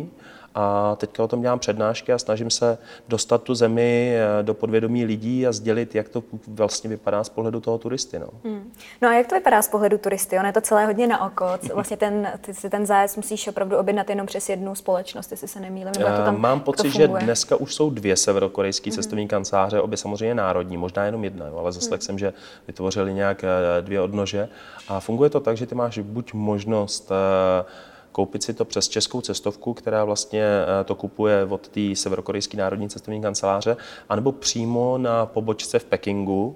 [0.55, 5.05] A teďka o tom dělám přednášky a snažím se dostat tu zemi eh, do podvědomí
[5.05, 8.19] lidí a sdělit, jak to vlastně vypadá z pohledu toho turisty.
[8.19, 8.71] No, hmm.
[9.01, 10.39] no a jak to vypadá z pohledu turisty?
[10.39, 11.45] Ono je to celé hodně na oko.
[11.73, 15.59] Vlastně ten, ty si ten zájezd musíš opravdu objednat jenom přes jednu společnost, jestli se
[15.59, 15.93] nemýlím.
[15.99, 18.95] Nebo to tam, Mám pocit, že dneska už jsou dvě severokorejské hmm.
[18.95, 22.05] cestovní kanceláře, obě samozřejmě národní, možná jenom jedna, jo, ale zaslech hmm.
[22.05, 22.33] jsem, že
[22.67, 24.49] vytvořili nějak eh, dvě odnože.
[24.87, 27.67] A funguje to tak, že ty máš buď možnost uh,
[28.13, 32.89] koupit si to přes českou cestovku, která vlastně eh, to kupuje od té severokorejské národní
[32.89, 33.77] cestovní kanceláře,
[34.09, 36.55] anebo přímo na pobočce v Pekingu,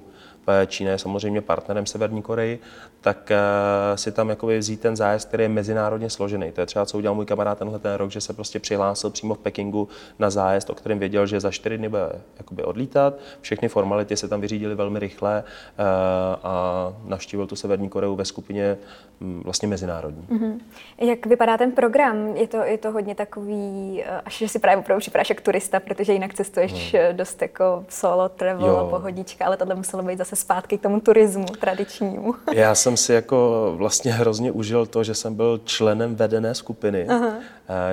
[0.67, 2.59] Čína je samozřejmě partnerem Severní Koreji,
[3.01, 3.37] tak eh,
[3.97, 6.51] si tam jakoby vzít ten zájezd, který je mezinárodně složený.
[6.51, 9.33] To je třeba, co udělal můj kamarád tenhle ten rok, že se prostě přihlásil přímo
[9.33, 9.87] v Pekingu
[10.19, 13.13] na zájezd, o kterém věděl, že za čtyři dny bude jakoby odlítat.
[13.41, 15.83] Všechny formality se tam vyřídily velmi rychle eh,
[16.43, 18.77] a navštívil tu Severní Koreu ve skupině
[19.19, 20.27] mm, vlastně mezinárodní.
[20.29, 20.59] Mm-hmm.
[20.97, 22.27] Jak vypadá ten program?
[22.27, 25.79] Je to, je to hodně takový, eh, až že si právě opravdu připadáš jak turista,
[25.79, 27.17] protože jinak cestuješ hmm.
[27.17, 28.87] dost jako solo travel, jo.
[28.89, 32.35] pohodička, ale tohle muselo být zase zpátky k tomu turismu tradičnímu.
[32.53, 37.33] Já jsem si jako vlastně hrozně užil to, že jsem byl členem vedené skupiny, Aha.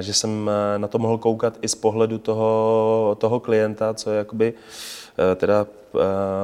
[0.01, 4.19] že jsem eh, na to mohl koukat i z pohledu toho, toho klienta, co je
[4.19, 5.99] jakoby eh, teda eh,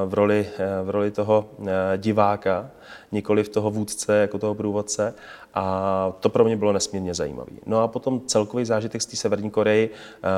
[0.06, 0.46] v roli,
[0.82, 1.48] v roli toho
[1.96, 2.70] diváka,
[3.12, 5.14] nikoli v toho vůdce, jako toho průvodce.
[5.54, 7.50] A to pro mě bylo nesmírně zajímavé.
[7.66, 9.90] No a potom celkový zážitek z té Severní Koreji,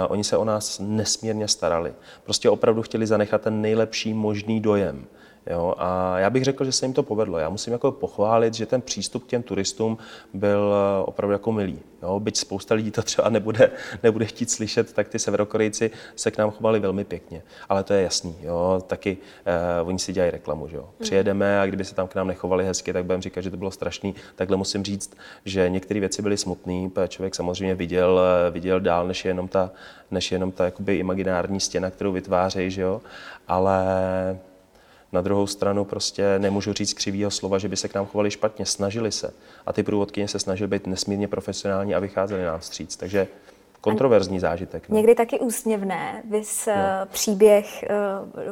[0.08, 1.92] oni se o nás nesmírně starali.
[2.24, 5.06] Prostě opravdu chtěli zanechat ten nejlepší možný dojem.
[5.50, 7.38] Jo, a já bych řekl, že se jim to povedlo.
[7.38, 9.98] Já musím jako pochválit, že ten přístup k těm turistům
[10.34, 11.78] byl eh, opravdu jako milý.
[12.02, 13.70] Jo, byť spousta lidí to třeba nebude,
[14.02, 17.42] nebude chtít slyšet, tak ty severokorejci se k nám chovali velmi pěkně.
[17.68, 18.36] Ale to je jasný.
[18.42, 20.68] Jo, taky eh, oni si dělají reklamu.
[20.68, 20.82] Že jo.
[20.82, 20.92] Hmm.
[21.00, 23.70] Přijedeme a kdyby se tam k nám nechovali hezky, tak budeme říkat, že to bylo
[23.70, 24.14] strašný.
[24.36, 26.90] Takhle musím říct, že některé věci byly smutné.
[27.08, 29.70] Člověk samozřejmě viděl, eh, viděl dál, než je jenom ta,
[30.10, 32.70] než je jenom ta jakoby imaginární stěna, kterou vytvářejí.
[32.70, 33.00] Že jo.
[33.48, 33.84] Ale
[35.12, 38.66] na druhou stranu prostě nemůžu říct křivýho slova, že by se k nám chovali špatně.
[38.66, 39.34] Snažili se.
[39.66, 42.96] A ty průvodkyně se snažily být nesmírně profesionální a vycházeli nám vstříc.
[42.96, 43.28] Takže
[43.82, 44.88] kontroverzní zážitek.
[44.88, 44.96] No.
[44.96, 46.72] Někdy taky úsměvné, vys no.
[47.12, 47.84] příběh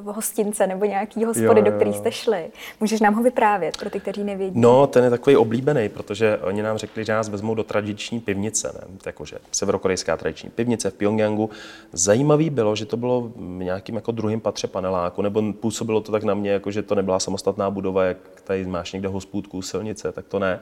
[0.05, 1.71] uh, hostince nebo nějaký hospody, jo, jo.
[1.71, 2.51] do kterých jste šli.
[2.81, 4.61] Můžeš nám ho vyprávět pro ty, kteří nevědí?
[4.61, 8.73] No, ten je takový oblíbený, protože oni nám řekli, že nás vezmou do tradiční pivnice,
[8.75, 8.97] ne?
[9.07, 11.51] jakože severokorejská tradiční pivnice v Pyongyangu.
[11.93, 16.23] Zajímavý bylo, že to bylo v nějakým jako druhým patře paneláku, nebo působilo to tak
[16.23, 20.27] na mě, jako že to nebyla samostatná budova, jak tady máš někde hospůdku, silnice, tak
[20.27, 20.61] to ne.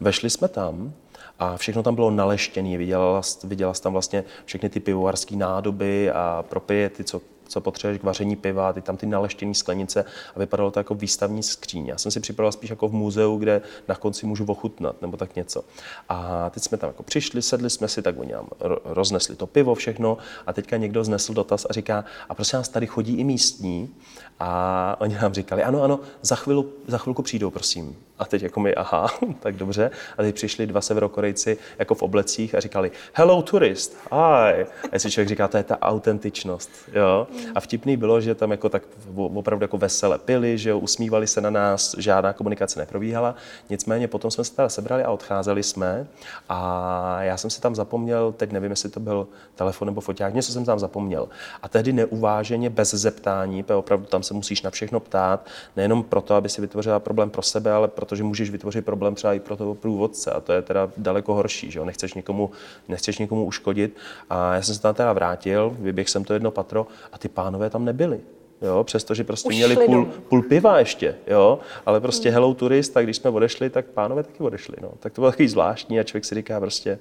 [0.00, 0.92] Vešli jsme tam
[1.38, 2.78] a všechno tam bylo naleštěné.
[2.78, 8.04] Viděla, viděla jsi tam vlastně všechny ty pivovarské nádoby a propijety, co co potřebuješ k
[8.04, 11.86] vaření piva, ty tam ty naleštěné sklenice a vypadalo to jako výstavní skříň.
[11.86, 15.36] Já jsem si připravil spíš jako v muzeu, kde na konci můžu ochutnat nebo tak
[15.36, 15.64] něco.
[16.08, 18.48] A teď jsme tam jako přišli, sedli jsme si, tak oni nám
[18.84, 22.86] roznesli to pivo, všechno a teďka někdo znesl dotaz a říká, a prosím nás, tady
[22.86, 23.94] chodí i místní
[24.40, 27.96] a oni nám říkali, ano, ano, za, chvilu, za chvilku přijdou, prosím.
[28.18, 29.06] A teď jako mi, aha,
[29.40, 29.90] tak dobře.
[30.18, 34.66] A teď přišli dva severokorejci jako v oblecích a říkali, hello tourist, hi.
[34.92, 36.70] A si člověk říká, to je ta autentičnost.
[36.92, 37.26] Jo?
[37.54, 38.82] A vtipný bylo, že tam jako tak
[39.16, 43.34] opravdu jako vesele pili, že jo, usmívali se na nás, žádná komunikace neprobíhala.
[43.70, 46.06] Nicméně potom jsme se teda sebrali a odcházeli jsme.
[46.48, 50.52] A já jsem si tam zapomněl, teď nevím, jestli to byl telefon nebo foťák, něco
[50.52, 51.28] jsem tam zapomněl.
[51.62, 56.48] A tehdy neuváženě, bez zeptání, opravdu tam se musíš na všechno ptát, nejenom proto, aby
[56.48, 60.30] si vytvořila problém pro sebe, ale protože můžeš vytvořit problém třeba i pro toho průvodce
[60.30, 61.84] a to je teda daleko horší, že jo?
[61.84, 62.50] Nechceš někomu,
[62.88, 63.96] nechceš někomu uškodit.
[64.30, 67.70] A já jsem se tam teda vrátil, vyběhl jsem to jedno patro a ty pánové
[67.70, 68.20] tam nebyli.
[68.62, 72.34] Jo, přestože prostě Už měli půl, půl, piva ještě, jo, ale prostě hmm.
[72.34, 74.90] hello turist, tak když jsme odešli, tak pánové taky odešli, no.
[75.00, 76.98] Tak to bylo takový zvláštní a člověk si říká prostě,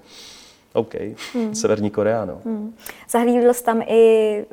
[0.73, 0.93] OK,
[1.33, 1.55] hmm.
[1.55, 2.41] Severní Korea, no.
[2.45, 2.75] Hmm.
[3.09, 4.45] Zahlídl jsi tam i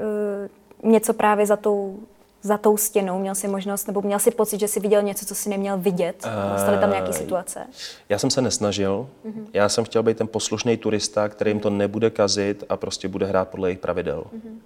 [0.82, 1.98] uh, něco právě za tou
[2.42, 3.18] za tou stěnou?
[3.18, 6.16] Měl jsi možnost, nebo měl jsi pocit, že jsi viděl něco, co jsi neměl vidět?
[6.56, 7.66] Staly tam nějaké situace?
[8.08, 9.08] Já jsem se nesnažil.
[9.26, 9.46] Mm-hmm.
[9.52, 13.26] Já jsem chtěl být ten poslušný turista, který jim to nebude kazit a prostě bude
[13.26, 14.24] hrát podle jejich pravidel.
[14.34, 14.58] Mm-hmm.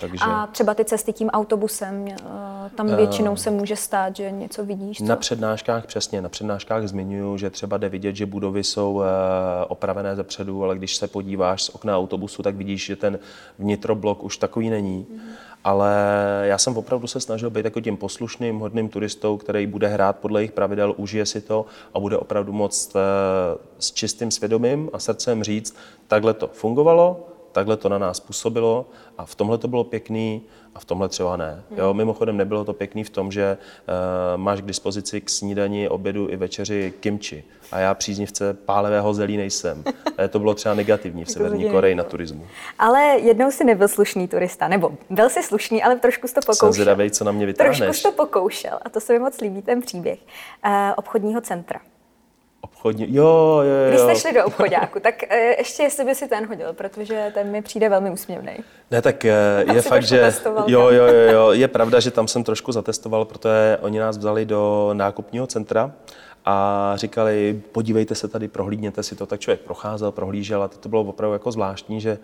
[0.00, 0.24] Takže...
[0.24, 2.16] A třeba ty cesty tím autobusem, eh,
[2.74, 4.98] tam většinou se může stát, že něco vidíš?
[4.98, 5.04] Co?
[5.04, 10.16] Na přednáškách přesně, na přednáškách zmiňuji, že třeba jde vidět, že budovy jsou eh, opravené
[10.16, 13.18] ze předu, ale když se podíváš z okna autobusu, tak vidíš, že ten
[13.58, 15.06] vnitroblok už takový není.
[15.10, 15.92] Mm-hmm ale
[16.42, 20.40] já jsem opravdu se snažil být jako tím poslušným, hodným turistou, který bude hrát podle
[20.40, 23.00] jejich pravidel, užije si to a bude opravdu moc eh,
[23.78, 25.76] s čistým svědomím a srdcem říct,
[26.08, 28.86] takhle to fungovalo, takhle to na nás působilo
[29.18, 30.42] a v tomhle to bylo pěkný
[30.74, 31.62] a v tomhle třeba ne.
[31.76, 36.30] Jo, mimochodem nebylo to pěkný v tom, že uh, máš k dispozici k snídani, obědu
[36.30, 39.84] i večeři kimči a já příznivce pálevého zelí nejsem.
[40.30, 42.46] To bylo třeba negativní v Severní Koreji na turismu.
[42.78, 46.66] Ale jednou si nebyl slušný turista, nebo byl si slušný, ale trošku jsi to pokoušel.
[46.66, 47.78] Jsem zvědavej, co na mě vytáhneš.
[47.78, 50.18] Trošku jsi to pokoušel a to se mi moc líbí, ten příběh.
[50.66, 51.80] Uh, obchodního centra.
[52.78, 53.24] Obchodní, jo,
[53.64, 53.88] jo, jo.
[53.88, 57.50] Když jste šli do obchodáku, tak uh, ještě jestli by si ten hodil, protože ten
[57.50, 58.52] mi přijde velmi úsměvný.
[58.90, 59.26] Ne, tak
[59.64, 60.32] uh, je fakt, že
[60.66, 64.46] jo, jo, jo, jo, je pravda, že tam jsem trošku zatestoval, protože oni nás vzali
[64.46, 65.92] do nákupního centra
[66.50, 71.02] a říkali, podívejte se tady, prohlídněte si to, tak člověk procházel, prohlížel a to bylo
[71.02, 72.18] opravdu jako zvláštní, že uh,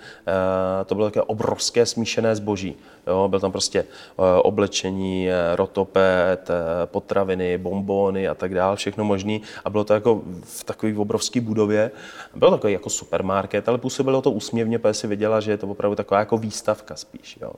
[0.87, 2.77] to bylo také obrovské smíšené zboží.
[3.07, 6.51] Jo, byl tam prostě uh, oblečení, uh, rotopet,
[6.85, 9.39] potraviny, bombóny a tak dále, všechno možné.
[9.65, 11.91] A bylo to jako v takové obrovské budově.
[12.35, 15.67] Bylo to takový jako supermarket, ale působilo to úsměvně, protože si viděla, že je to
[15.67, 17.39] opravdu taková jako výstavka spíš.
[17.43, 17.53] Jo.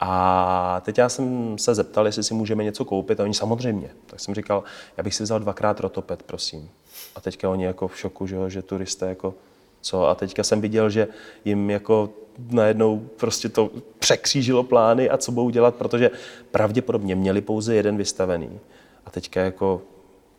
[0.00, 3.90] A teď já jsem se zeptal, jestli si můžeme něco koupit a oni samozřejmě.
[4.06, 4.64] Tak jsem říkal,
[4.96, 6.70] já bych si vzal dvakrát rotopet, prosím.
[7.16, 9.34] A teďka oni jako v šoku, že, že turisté jako
[9.80, 10.06] co.
[10.06, 11.08] A teďka jsem viděl, že
[11.44, 12.10] jim jako
[12.50, 16.10] najednou prostě to překřížilo plány a co budou dělat, protože
[16.50, 18.60] pravděpodobně měli pouze jeden vystavený.
[19.06, 19.82] A teďka jako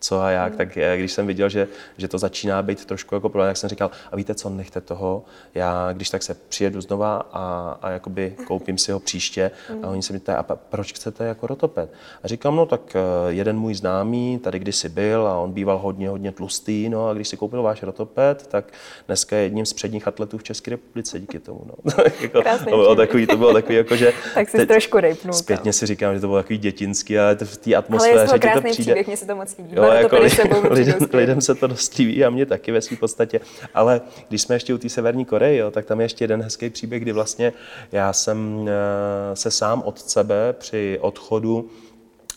[0.02, 3.48] co a jak, tak když jsem viděl, že, že to začíná být trošku jako problém,
[3.48, 7.76] tak jsem říkal, a víte co, nechte toho, já když tak se přijedu znova a,
[7.82, 9.50] a jakoby koupím si ho příště
[9.82, 11.92] a oni se mi ptají, a proč chcete jako rotoped?
[12.22, 16.08] A říkám, no tak eh, jeden můj známý tady kdysi byl a on býval hodně,
[16.08, 18.64] hodně tlustý, no a když si koupil váš rotoped, tak
[19.06, 21.60] dneska je jedním z předních atletů v České republice díky tomu.
[21.64, 21.92] No.
[22.20, 25.32] jako, to, bylo takový, to bylo takový, jako, že tak si trošku rejpnul.
[25.32, 28.60] Zpětně si říkám, že to bylo takový dětinský, ale v té atmosféře, ale je to
[28.60, 28.72] přijde.
[28.72, 29.76] Příběh, mně se to moc líbí.
[29.76, 30.16] Jo, jako
[30.70, 33.40] lidem, lidem se to dost líbí a mě taky ve své podstatě.
[33.74, 36.70] Ale když jsme ještě u té Severní Koreje, jo, tak tam je ještě jeden hezký
[36.70, 37.52] příběh, kdy vlastně
[37.92, 41.70] já jsem eh, se sám od sebe při odchodu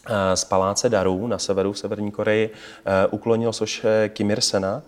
[0.07, 4.81] eh, z paláce Darů na severu v Severní Koreji eh, uklonil soše Kim Il-sena,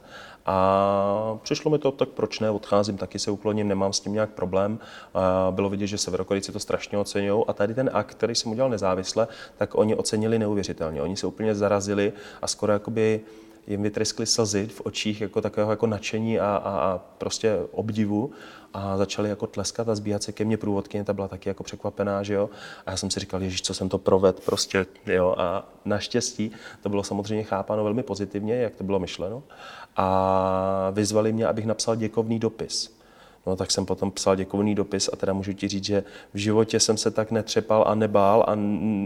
[0.47, 4.29] a přišlo mi to, tak proč ne, odcházím, taky se ukloním, nemám s tím nějak
[4.29, 4.79] problém.
[5.13, 7.43] A bylo vidět, že Severokorejci to strašně oceňují.
[7.47, 11.01] A tady ten akt, který jsem udělal nezávisle, tak oni ocenili neuvěřitelně.
[11.01, 13.21] Oni se úplně zarazili a skoro jakoby
[13.67, 18.31] jim vytryskly slzy v očích jako takového jako nadšení a, a, a prostě obdivu
[18.73, 22.23] a začali jako tleskat a zbíhat se ke mně průvodkyně, ta byla taky jako překvapená,
[22.23, 22.49] že jo.
[22.86, 25.36] A já jsem si říkal, ježíš, co jsem to proved, prostě, jo.
[25.38, 26.51] A naštěstí
[26.83, 29.43] to bylo samozřejmě chápáno velmi pozitivně, jak to bylo myšleno.
[29.97, 32.97] A vyzvali mě, abych napsal děkovný dopis.
[33.47, 36.79] No tak jsem potom psal děkovný dopis a teda můžu ti říct, že v životě
[36.79, 38.57] jsem se tak netřepal a nebál a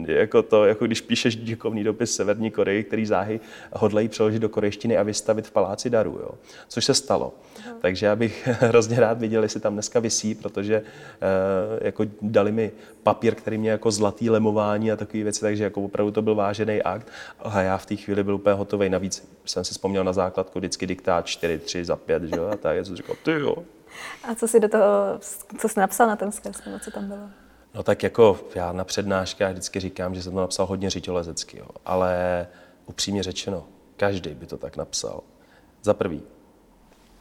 [0.08, 3.40] jako to, jako když píšeš děkovný dopis Severní Koreji, který záhy
[3.74, 6.32] hodlají přeložit do korejštiny a vystavit v Paláci daru, jo.
[6.68, 7.34] což se stalo.
[7.72, 7.80] Aha.
[7.82, 10.88] Takže já bych hrozně rád viděl, jestli tam dneska visí, protože uh,
[11.82, 12.72] jako dali mi
[13.04, 16.82] papír, který mě jako zlatý lemování a takové věci, takže jako opravdu to byl vážený
[16.82, 17.08] akt
[17.40, 18.90] a já v té chvíli byl úplně hotový.
[18.90, 22.56] Navíc jsem si vzpomněl na základku vždycky diktát 4, 3 za 5, že jo, a
[22.56, 23.56] tak, jsem říkal, ty jo,
[24.24, 25.20] a co jsi do toho,
[25.58, 27.30] co jsi napsal na ten skres, nebo co tam bylo?
[27.74, 31.68] No tak jako já na přednáškách vždycky říkám, že jsem to napsal hodně řiťolezecky, jo.
[31.86, 32.48] ale
[32.86, 33.66] upřímně řečeno,
[33.98, 35.22] každý by to tak napsal.
[35.84, 36.24] Za prvý,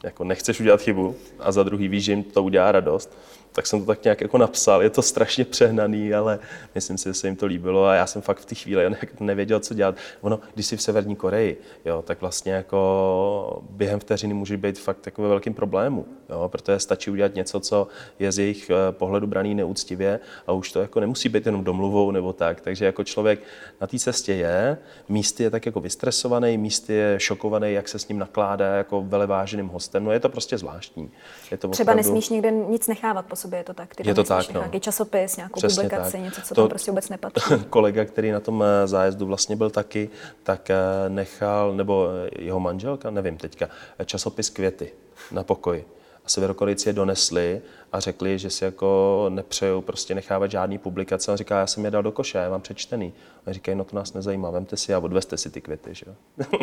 [0.02, 3.18] jako nechceš udělat chybu a za druhý víš, že jim to udělá radost,
[3.52, 4.82] tak jsem to tak nějak jako napsal.
[4.82, 6.38] Je to strašně přehnaný, ale
[6.74, 9.60] myslím si, že se jim to líbilo a já jsem fakt v té chvíli nevěděl,
[9.60, 9.94] co dělat.
[10.20, 14.98] Ono, když jsi v Severní Koreji, jo, tak vlastně jako během vteřiny může být fakt
[15.00, 19.54] takové velkým problému, jo, protože stačí udělat něco, co je z jejich eh, pohledu braný
[19.54, 22.60] neúctivě a už to jako nemusí být jenom domluvou nebo tak.
[22.60, 23.40] Takže jako člověk
[23.80, 28.08] na té cestě je, místy je tak jako vystresovaný, místy je šokovaný, jak se s
[28.08, 30.04] ním nakládá jako veleváženým hostem.
[30.04, 31.10] No je to prostě zvláštní.
[31.50, 32.10] Je to Třeba opravdu...
[32.10, 33.94] nesmíš nikde nic nechávat po sobě, je to tak?
[33.94, 34.60] Ty je to tak, no.
[34.60, 36.20] Nějaký časopis, nějakou Přesně publikaci, tak.
[36.20, 37.54] něco, co to, tam prostě vůbec nepatří.
[37.70, 40.10] Kolega, který na tom eh, zájezdu vlastně byl taky,
[40.42, 40.76] tak eh,
[41.08, 43.68] nechal, nebo eh, jeho manželka, nevím teďka,
[44.04, 44.92] časopis Květy
[45.32, 45.84] na pokoji.
[46.30, 47.62] A Severokorejci je donesli
[47.92, 51.32] a řekli, že si jako nepřejou prostě nechávat žádný publikace.
[51.32, 53.12] A říká, já jsem je dal do koše, já mám přečtený.
[53.46, 56.14] A říkají, no to nás nezajímá, vemte si a odveste si ty květy, že jo?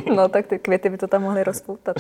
[0.16, 1.96] No tak ty květy by to tam mohly rozpoutat.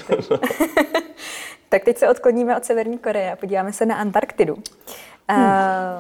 [1.70, 4.56] tak teď se odkloníme od Severní Koreje a podíváme se na Antarktidu.
[5.30, 5.44] Hmm.
[5.44, 5.52] Uh,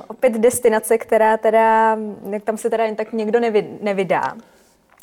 [0.07, 1.97] opět destinace, která teda,
[2.43, 4.37] tam se teda jen tak někdo nevy, nevydá.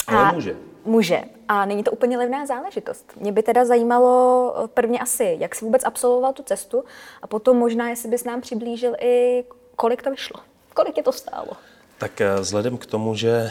[0.07, 0.57] Ale může.
[0.85, 1.25] Může.
[1.49, 3.13] A není to úplně levná záležitost.
[3.21, 6.85] Mě by teda zajímalo prvně asi, jak jsi vůbec absolvoval tu cestu
[7.23, 9.45] a potom možná, jestli bys nám přiblížil i,
[9.77, 10.41] kolik to vyšlo.
[10.75, 11.53] Kolik je to stálo?
[11.99, 13.51] Tak eh, vzhledem k tomu, že eh,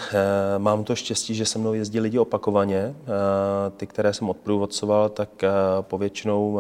[0.58, 5.30] mám to štěstí, že se mnou jezdí lidi opakovaně, eh, ty, které jsem odprůvodcoval, tak
[5.82, 6.60] povětšinou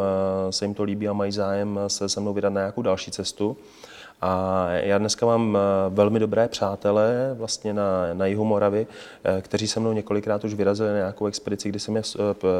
[0.49, 3.57] se jim to líbí a mají zájem se se mnou vydat na nějakou další cestu.
[4.21, 5.57] A já dneska mám
[5.89, 8.87] velmi dobré přátele vlastně na, na jihu Moravy,
[9.41, 12.01] kteří se mnou několikrát už vyrazili na nějakou expedici, kdy jsem je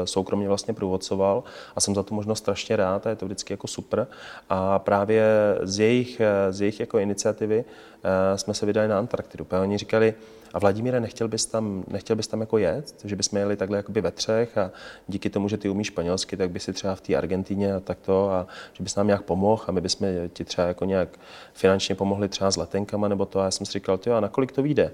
[0.04, 1.42] soukromně vlastně průvodcoval
[1.76, 4.06] a jsem za to možnost strašně rád a je to vždycky jako super.
[4.50, 5.24] A právě
[5.62, 7.64] z jejich, z jejich jako iniciativy
[8.04, 9.46] Eh, jsme se vydali na Antarktidu.
[9.62, 10.14] Oni říkali,
[10.54, 14.00] a Vladimíre, nechtěl bys tam, nechtěl bys tam jako jet, že bychom jeli takhle jakoby
[14.00, 14.70] ve třech a
[15.08, 18.30] díky tomu, že ty umíš španělsky, tak by si třeba v té Argentíně a takto
[18.30, 21.08] a že bys nám nějak pomohl a my bychom ti třeba jako nějak
[21.52, 24.28] finančně pomohli třeba s letenkama nebo to a já jsem si říkal, ty a na
[24.28, 24.92] kolik to vyjde?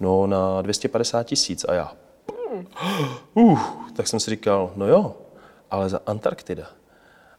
[0.00, 1.92] No na 250 tisíc a já.
[3.34, 3.60] Uh,
[3.96, 5.16] tak jsem si říkal, no jo,
[5.70, 6.66] ale za Antarktida.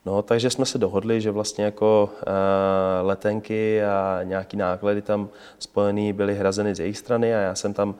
[0.05, 5.29] No, takže jsme se dohodli, že vlastně jako uh, letenky a nějaký náklady tam
[5.59, 7.95] spojený byly hrazeny z jejich strany a já jsem tam uh,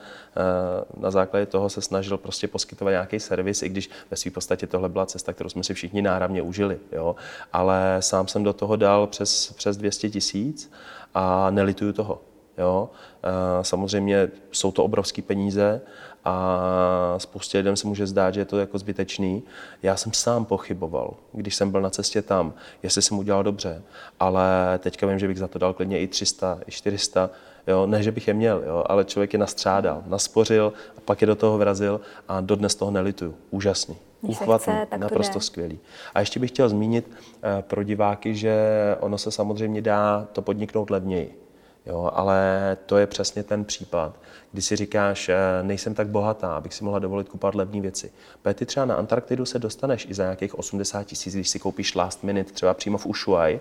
[1.04, 4.90] na základě toho se snažil prostě poskytovat nějaký servis, i když ve své podstatě tohle
[4.90, 6.80] byla cesta, kterou jsme si všichni náravně užili.
[6.92, 7.16] Jo?
[7.54, 10.72] Ale sám jsem do toho dal přes, přes 200 tisíc
[11.14, 12.22] a nelituju toho.
[12.58, 12.90] Jo?
[13.24, 13.30] Uh,
[13.62, 15.82] samozřejmě jsou to obrovské peníze
[16.26, 19.44] a spoustě lidem se může zdát, že je to jako zbytečný.
[19.84, 22.54] Já jsem sám pochyboval, když jsem byl na cestě tam,
[22.84, 23.82] jestli jsem udělal dobře,
[24.20, 27.30] ale teďka vím, že bych za to dal klidně i 300, i 400,
[27.68, 31.28] Jo, ne, že bych je měl, jo, ale člověk je nastřádal, naspořil a pak je
[31.28, 33.36] do toho vrazil a dodnes toho nelituju.
[33.52, 33.96] Úžasný.
[34.22, 35.80] Uchvatný, naprosto skvělý.
[36.14, 38.56] A ještě bych chtěl zmínit eh, pro diváky, že
[39.00, 41.43] ono se samozřejmě dá to podniknout levněji.
[41.86, 44.20] Jo, ale to je přesně ten případ,
[44.52, 48.12] kdy si říkáš, eh, nejsem tak bohatá, abych si mohla dovolit kupovat levné věci.
[48.42, 51.96] Protože ty třeba na Antarktidu se dostaneš i za nějakých 80 tisíc, když si koupíš
[51.96, 53.60] last minute třeba přímo v Ushuaí,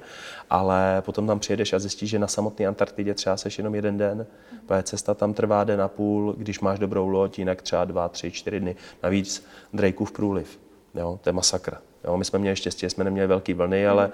[0.51, 4.27] ale potom tam přijedeš a zjistíš, že na samotné Antarktidě třeba seš jenom jeden den,
[4.67, 8.31] protože cesta tam trvá den a půl, když máš dobrou loď, jinak třeba dva, tři,
[8.31, 8.77] čtyři dny.
[9.03, 10.61] Navíc Drakeův průliv.
[10.95, 11.92] Jo, to je masakra.
[12.05, 14.11] Jo, my jsme měli štěstí, jsme neměli velký vlny, ale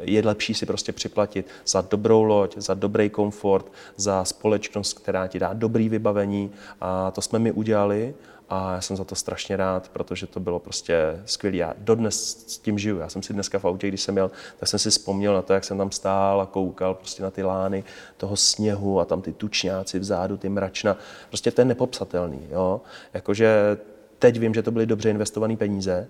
[0.00, 5.38] je lepší si prostě připlatit za dobrou loď, za dobrý komfort, za společnost, která ti
[5.38, 8.14] dá dobrý vybavení a to jsme mi udělali
[8.48, 11.56] a já jsem za to strašně rád, protože to bylo prostě skvělé.
[11.56, 12.98] Já dodnes s tím žiju.
[12.98, 15.52] Já jsem si dneska v autě, když jsem jel, tak jsem si vzpomněl na to,
[15.52, 17.84] jak jsem tam stál a koukal prostě na ty lány
[18.16, 20.96] toho sněhu a tam ty tučňáci vzadu, ty mračna.
[21.28, 22.46] Prostě to je nepopsatelný.
[22.50, 22.80] Jo?
[23.14, 23.78] Jakože
[24.18, 26.08] teď vím, že to byly dobře investované peníze,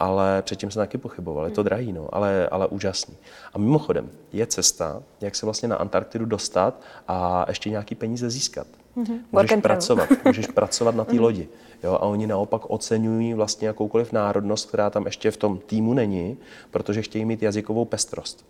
[0.00, 1.44] ale předtím jsem taky pochyboval.
[1.44, 3.16] Je to drahý, no, ale, ale úžasný.
[3.54, 8.66] A mimochodem, je cesta, jak se vlastně na Antarktidu dostat a ještě nějaký peníze získat.
[8.96, 9.18] Mm-hmm.
[9.32, 11.20] Můžeš pracovat, můžeš pracovat na té mm-hmm.
[11.20, 11.48] lodi.
[11.82, 16.36] Jo, a oni naopak oceňují vlastně jakoukoliv národnost, která tam ještě v tom týmu není,
[16.70, 18.46] protože chtějí mít jazykovou pestrost.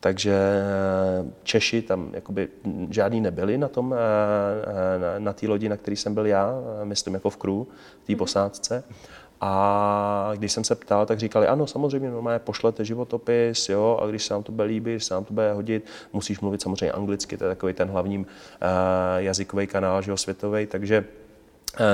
[0.00, 0.38] Takže
[1.42, 2.48] Češi tam jakoby
[2.90, 7.14] žádný nebyli na tom, eh, na, na té lodi, na který jsem byl já, myslím
[7.14, 7.62] jako v crew,
[8.02, 8.18] v té mhm.
[8.18, 8.84] posádce.
[9.40, 14.24] A když jsem se ptal, tak říkali, ano, samozřejmě, normálně pošlete životopis, jo, a když
[14.24, 17.36] se nám to bude líbit, když se nám to bude hodit, musíš mluvit samozřejmě anglicky,
[17.36, 18.24] to je takový ten hlavní uh,
[19.16, 21.04] jazykový kanál, že jo, světový, takže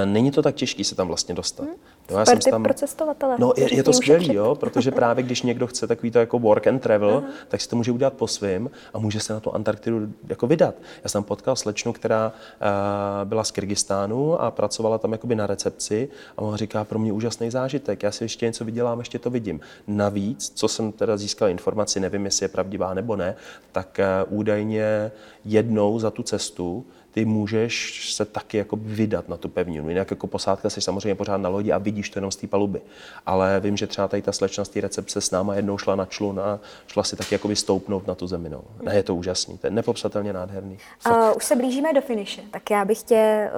[0.04, 1.62] není to tak těžké se tam vlastně dostat.
[1.62, 1.74] Hmm.
[2.10, 3.36] Jo, já jsem tam, pro cestovatele.
[3.38, 6.66] No, je, je to skvělé, jo, protože právě když někdo chce takový to jako work
[6.66, 7.46] and travel, uh-huh.
[7.48, 10.74] tak si to může udělat po svým a může se na tu Antarktidu jako vydat.
[11.04, 16.08] Já jsem potkal slečnu, která uh, byla z Kyrgyzstánu a pracovala tam jakoby na recepci
[16.36, 19.60] a ona říká, pro mě úžasný zážitek, já si ještě něco vydělám, ještě to vidím.
[19.86, 23.36] Navíc, co jsem teda získal informaci, nevím, jestli je pravdivá nebo ne,
[23.72, 25.12] tak uh, údajně
[25.44, 26.84] jednou za tu cestu
[27.14, 29.88] ty můžeš se taky jako vydat na tu pevninu.
[29.88, 32.80] Jinak jako posádka jsi samozřejmě pořád na lodi a vidíš to jenom z té paluby.
[33.26, 36.04] Ale vím, že třeba tady ta slečna z té recepce s náma jednou šla na
[36.04, 38.48] člun a šla si taky jako stoupnout na tu zemi.
[38.48, 38.62] No.
[38.82, 40.78] Ne, je to úžasný, to je nepopsatelně nádherný.
[41.06, 43.50] Uh, už se blížíme do finiše, tak já bych tě,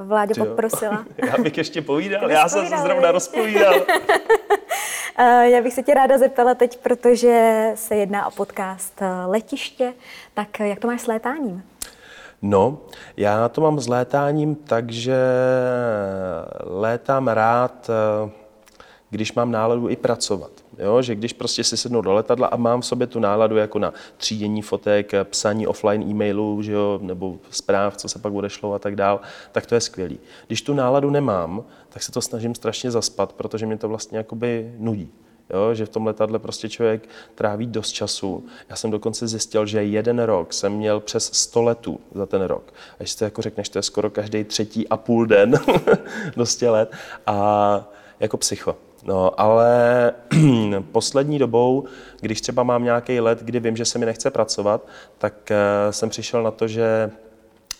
[0.00, 1.04] uh, Vláďo, poprosila.
[1.26, 3.74] já bych ještě povídal, já jsem se zrovna rozpovídal.
[5.42, 9.94] Já bych se tě ráda zeptala teď, protože se jedná o podcast Letiště,
[10.34, 11.62] tak jak to máš s létáním?
[12.48, 12.78] No,
[13.16, 15.16] já to mám s létáním, takže
[16.64, 18.30] létám rád, eh,
[19.10, 20.50] když mám náladu i pracovat.
[20.78, 23.78] Jo, že když prostě si sednu do letadla a mám v sobě tu náladu jako
[23.78, 28.78] na třídění fotek, psaní offline e-mailů, že jo, nebo zpráv, co se pak odešlo a
[28.78, 29.20] tak dál,
[29.52, 30.18] tak to je skvělý.
[30.46, 34.74] Když tu náladu nemám, tak se to snažím strašně zaspat, protože mě to vlastně jakoby
[34.78, 35.12] nudí.
[35.50, 38.46] Jo, že v tom letadle prostě člověk tráví dost času.
[38.70, 42.72] Já jsem dokonce zjistil, že jeden rok jsem měl přes 100 letů za ten rok.
[42.92, 45.54] A když to jako řekneš, to je skoro každý třetí a půl den
[46.36, 46.92] do 100 let.
[47.26, 47.88] A
[48.20, 48.76] jako psycho.
[49.04, 50.12] No, ale
[50.92, 51.84] poslední dobou,
[52.20, 54.86] když třeba mám nějaký let, kdy vím, že se mi nechce pracovat,
[55.18, 57.10] tak uh, jsem přišel na to, že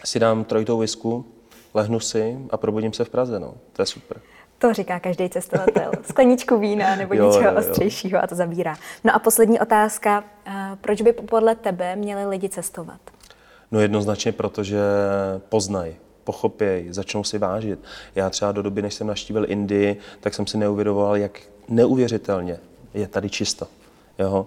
[0.05, 1.27] si dám trojitou visku,
[1.75, 3.41] lehnu si a probudím se v Praze.
[3.41, 3.55] No.
[3.73, 4.21] To je super.
[4.59, 5.91] To říká každý cestovatel.
[6.03, 7.59] Skleničku vína nebo jo, něčeho jo, jo.
[7.59, 8.77] ostřejšího a to zabírá.
[9.05, 10.25] No a poslední otázka.
[10.81, 13.01] Proč by podle tebe měli lidi cestovat?
[13.71, 14.79] No jednoznačně, protože
[15.49, 17.79] poznají, pochopějí, začnou si vážit.
[18.15, 22.59] Já třeba do doby, než jsem naštívil Indii, tak jsem si neuvědomoval, jak neuvěřitelně
[22.95, 23.67] je tady čisto.
[24.19, 24.47] Jo?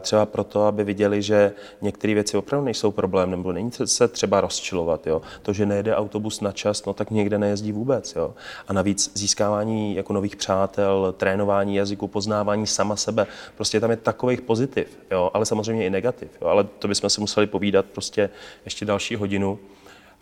[0.00, 5.06] Třeba proto, aby viděli, že některé věci opravdu nejsou problém, nebo není se třeba rozčilovat.
[5.06, 5.22] Jo?
[5.42, 8.14] To, že nejde autobus na čas, no tak někde nejezdí vůbec.
[8.16, 8.34] Jo?
[8.68, 13.26] A navíc získávání jako nových přátel, trénování jazyku, poznávání sama sebe,
[13.56, 15.30] prostě tam je takových pozitiv, jo?
[15.34, 16.30] ale samozřejmě i negativ.
[16.42, 16.48] Jo?
[16.48, 18.30] Ale to bychom si museli povídat prostě
[18.64, 19.58] ještě další hodinu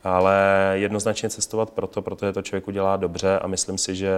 [0.05, 4.11] ale jednoznačně cestovat proto, protože to člověku dělá dobře a myslím si, že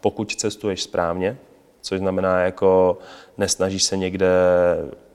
[0.00, 1.38] pokud cestuješ správně,
[1.80, 2.98] což znamená jako
[3.38, 4.28] nesnažíš se někde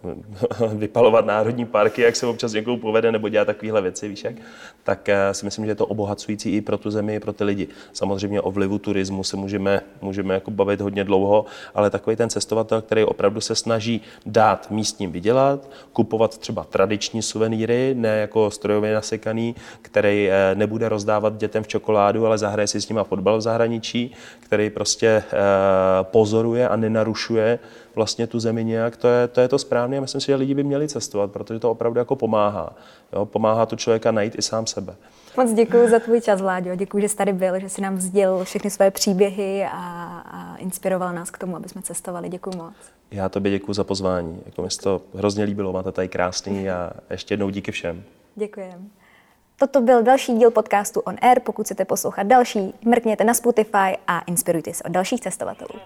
[0.74, 4.36] vypalovat národní parky, jak se občas někomu povede, nebo dělat takovéhle věci, víš jak,
[4.84, 7.44] tak eh, si myslím, že je to obohacující i pro tu zemi, i pro ty
[7.44, 7.68] lidi.
[7.94, 11.46] Samozřejmě o vlivu turismu se můžeme, můžeme jako bavit hodně dlouho,
[11.76, 17.96] ale takový ten cestovatel, který opravdu se snaží dát místním vydělat, kupovat třeba tradiční suvenýry,
[17.98, 22.90] ne jako strojově nasekaný, který eh, nebude rozdávat dětem v čokoládu, ale zahraje si s
[22.90, 25.24] nima fotbal v zahraničí, který prostě eh,
[26.04, 27.60] pozoruje a nenarušuje
[27.96, 30.54] vlastně tu zemi nějak, to je to, je to správné a myslím si, že lidi
[30.54, 32.74] by měli cestovat, protože to opravdu jako pomáhá.
[33.14, 33.26] Jo?
[33.26, 34.96] Pomáhá tu člověka najít i sám sebe.
[35.38, 36.76] Moc děkuji za tvůj čas, Vláďo.
[36.76, 39.78] Děkuji, že jsi tady byl, že jsi nám sdělil všechny své příběhy a,
[40.32, 42.30] a inspiroval nás k tomu, aby jsme cestovali.
[42.30, 42.74] Děkuji moc.
[43.12, 44.42] Já tobě děkuji za pozvání.
[44.46, 48.04] Jako mi to hrozně líbilo, máte tady krásný a ještě jednou díky všem.
[48.36, 48.84] Děkujeme.
[49.60, 51.40] Toto byl další díl podcastu On Air.
[51.40, 55.80] Pokud chcete poslouchat další, mrkněte na Spotify a inspirujte se od dalších cestovatelů.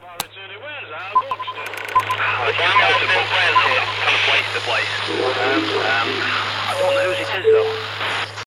[2.48, 4.93] I found out some friends here, kind of place to place.
[5.36, 7.97] Um, um, I don't know whose it is though.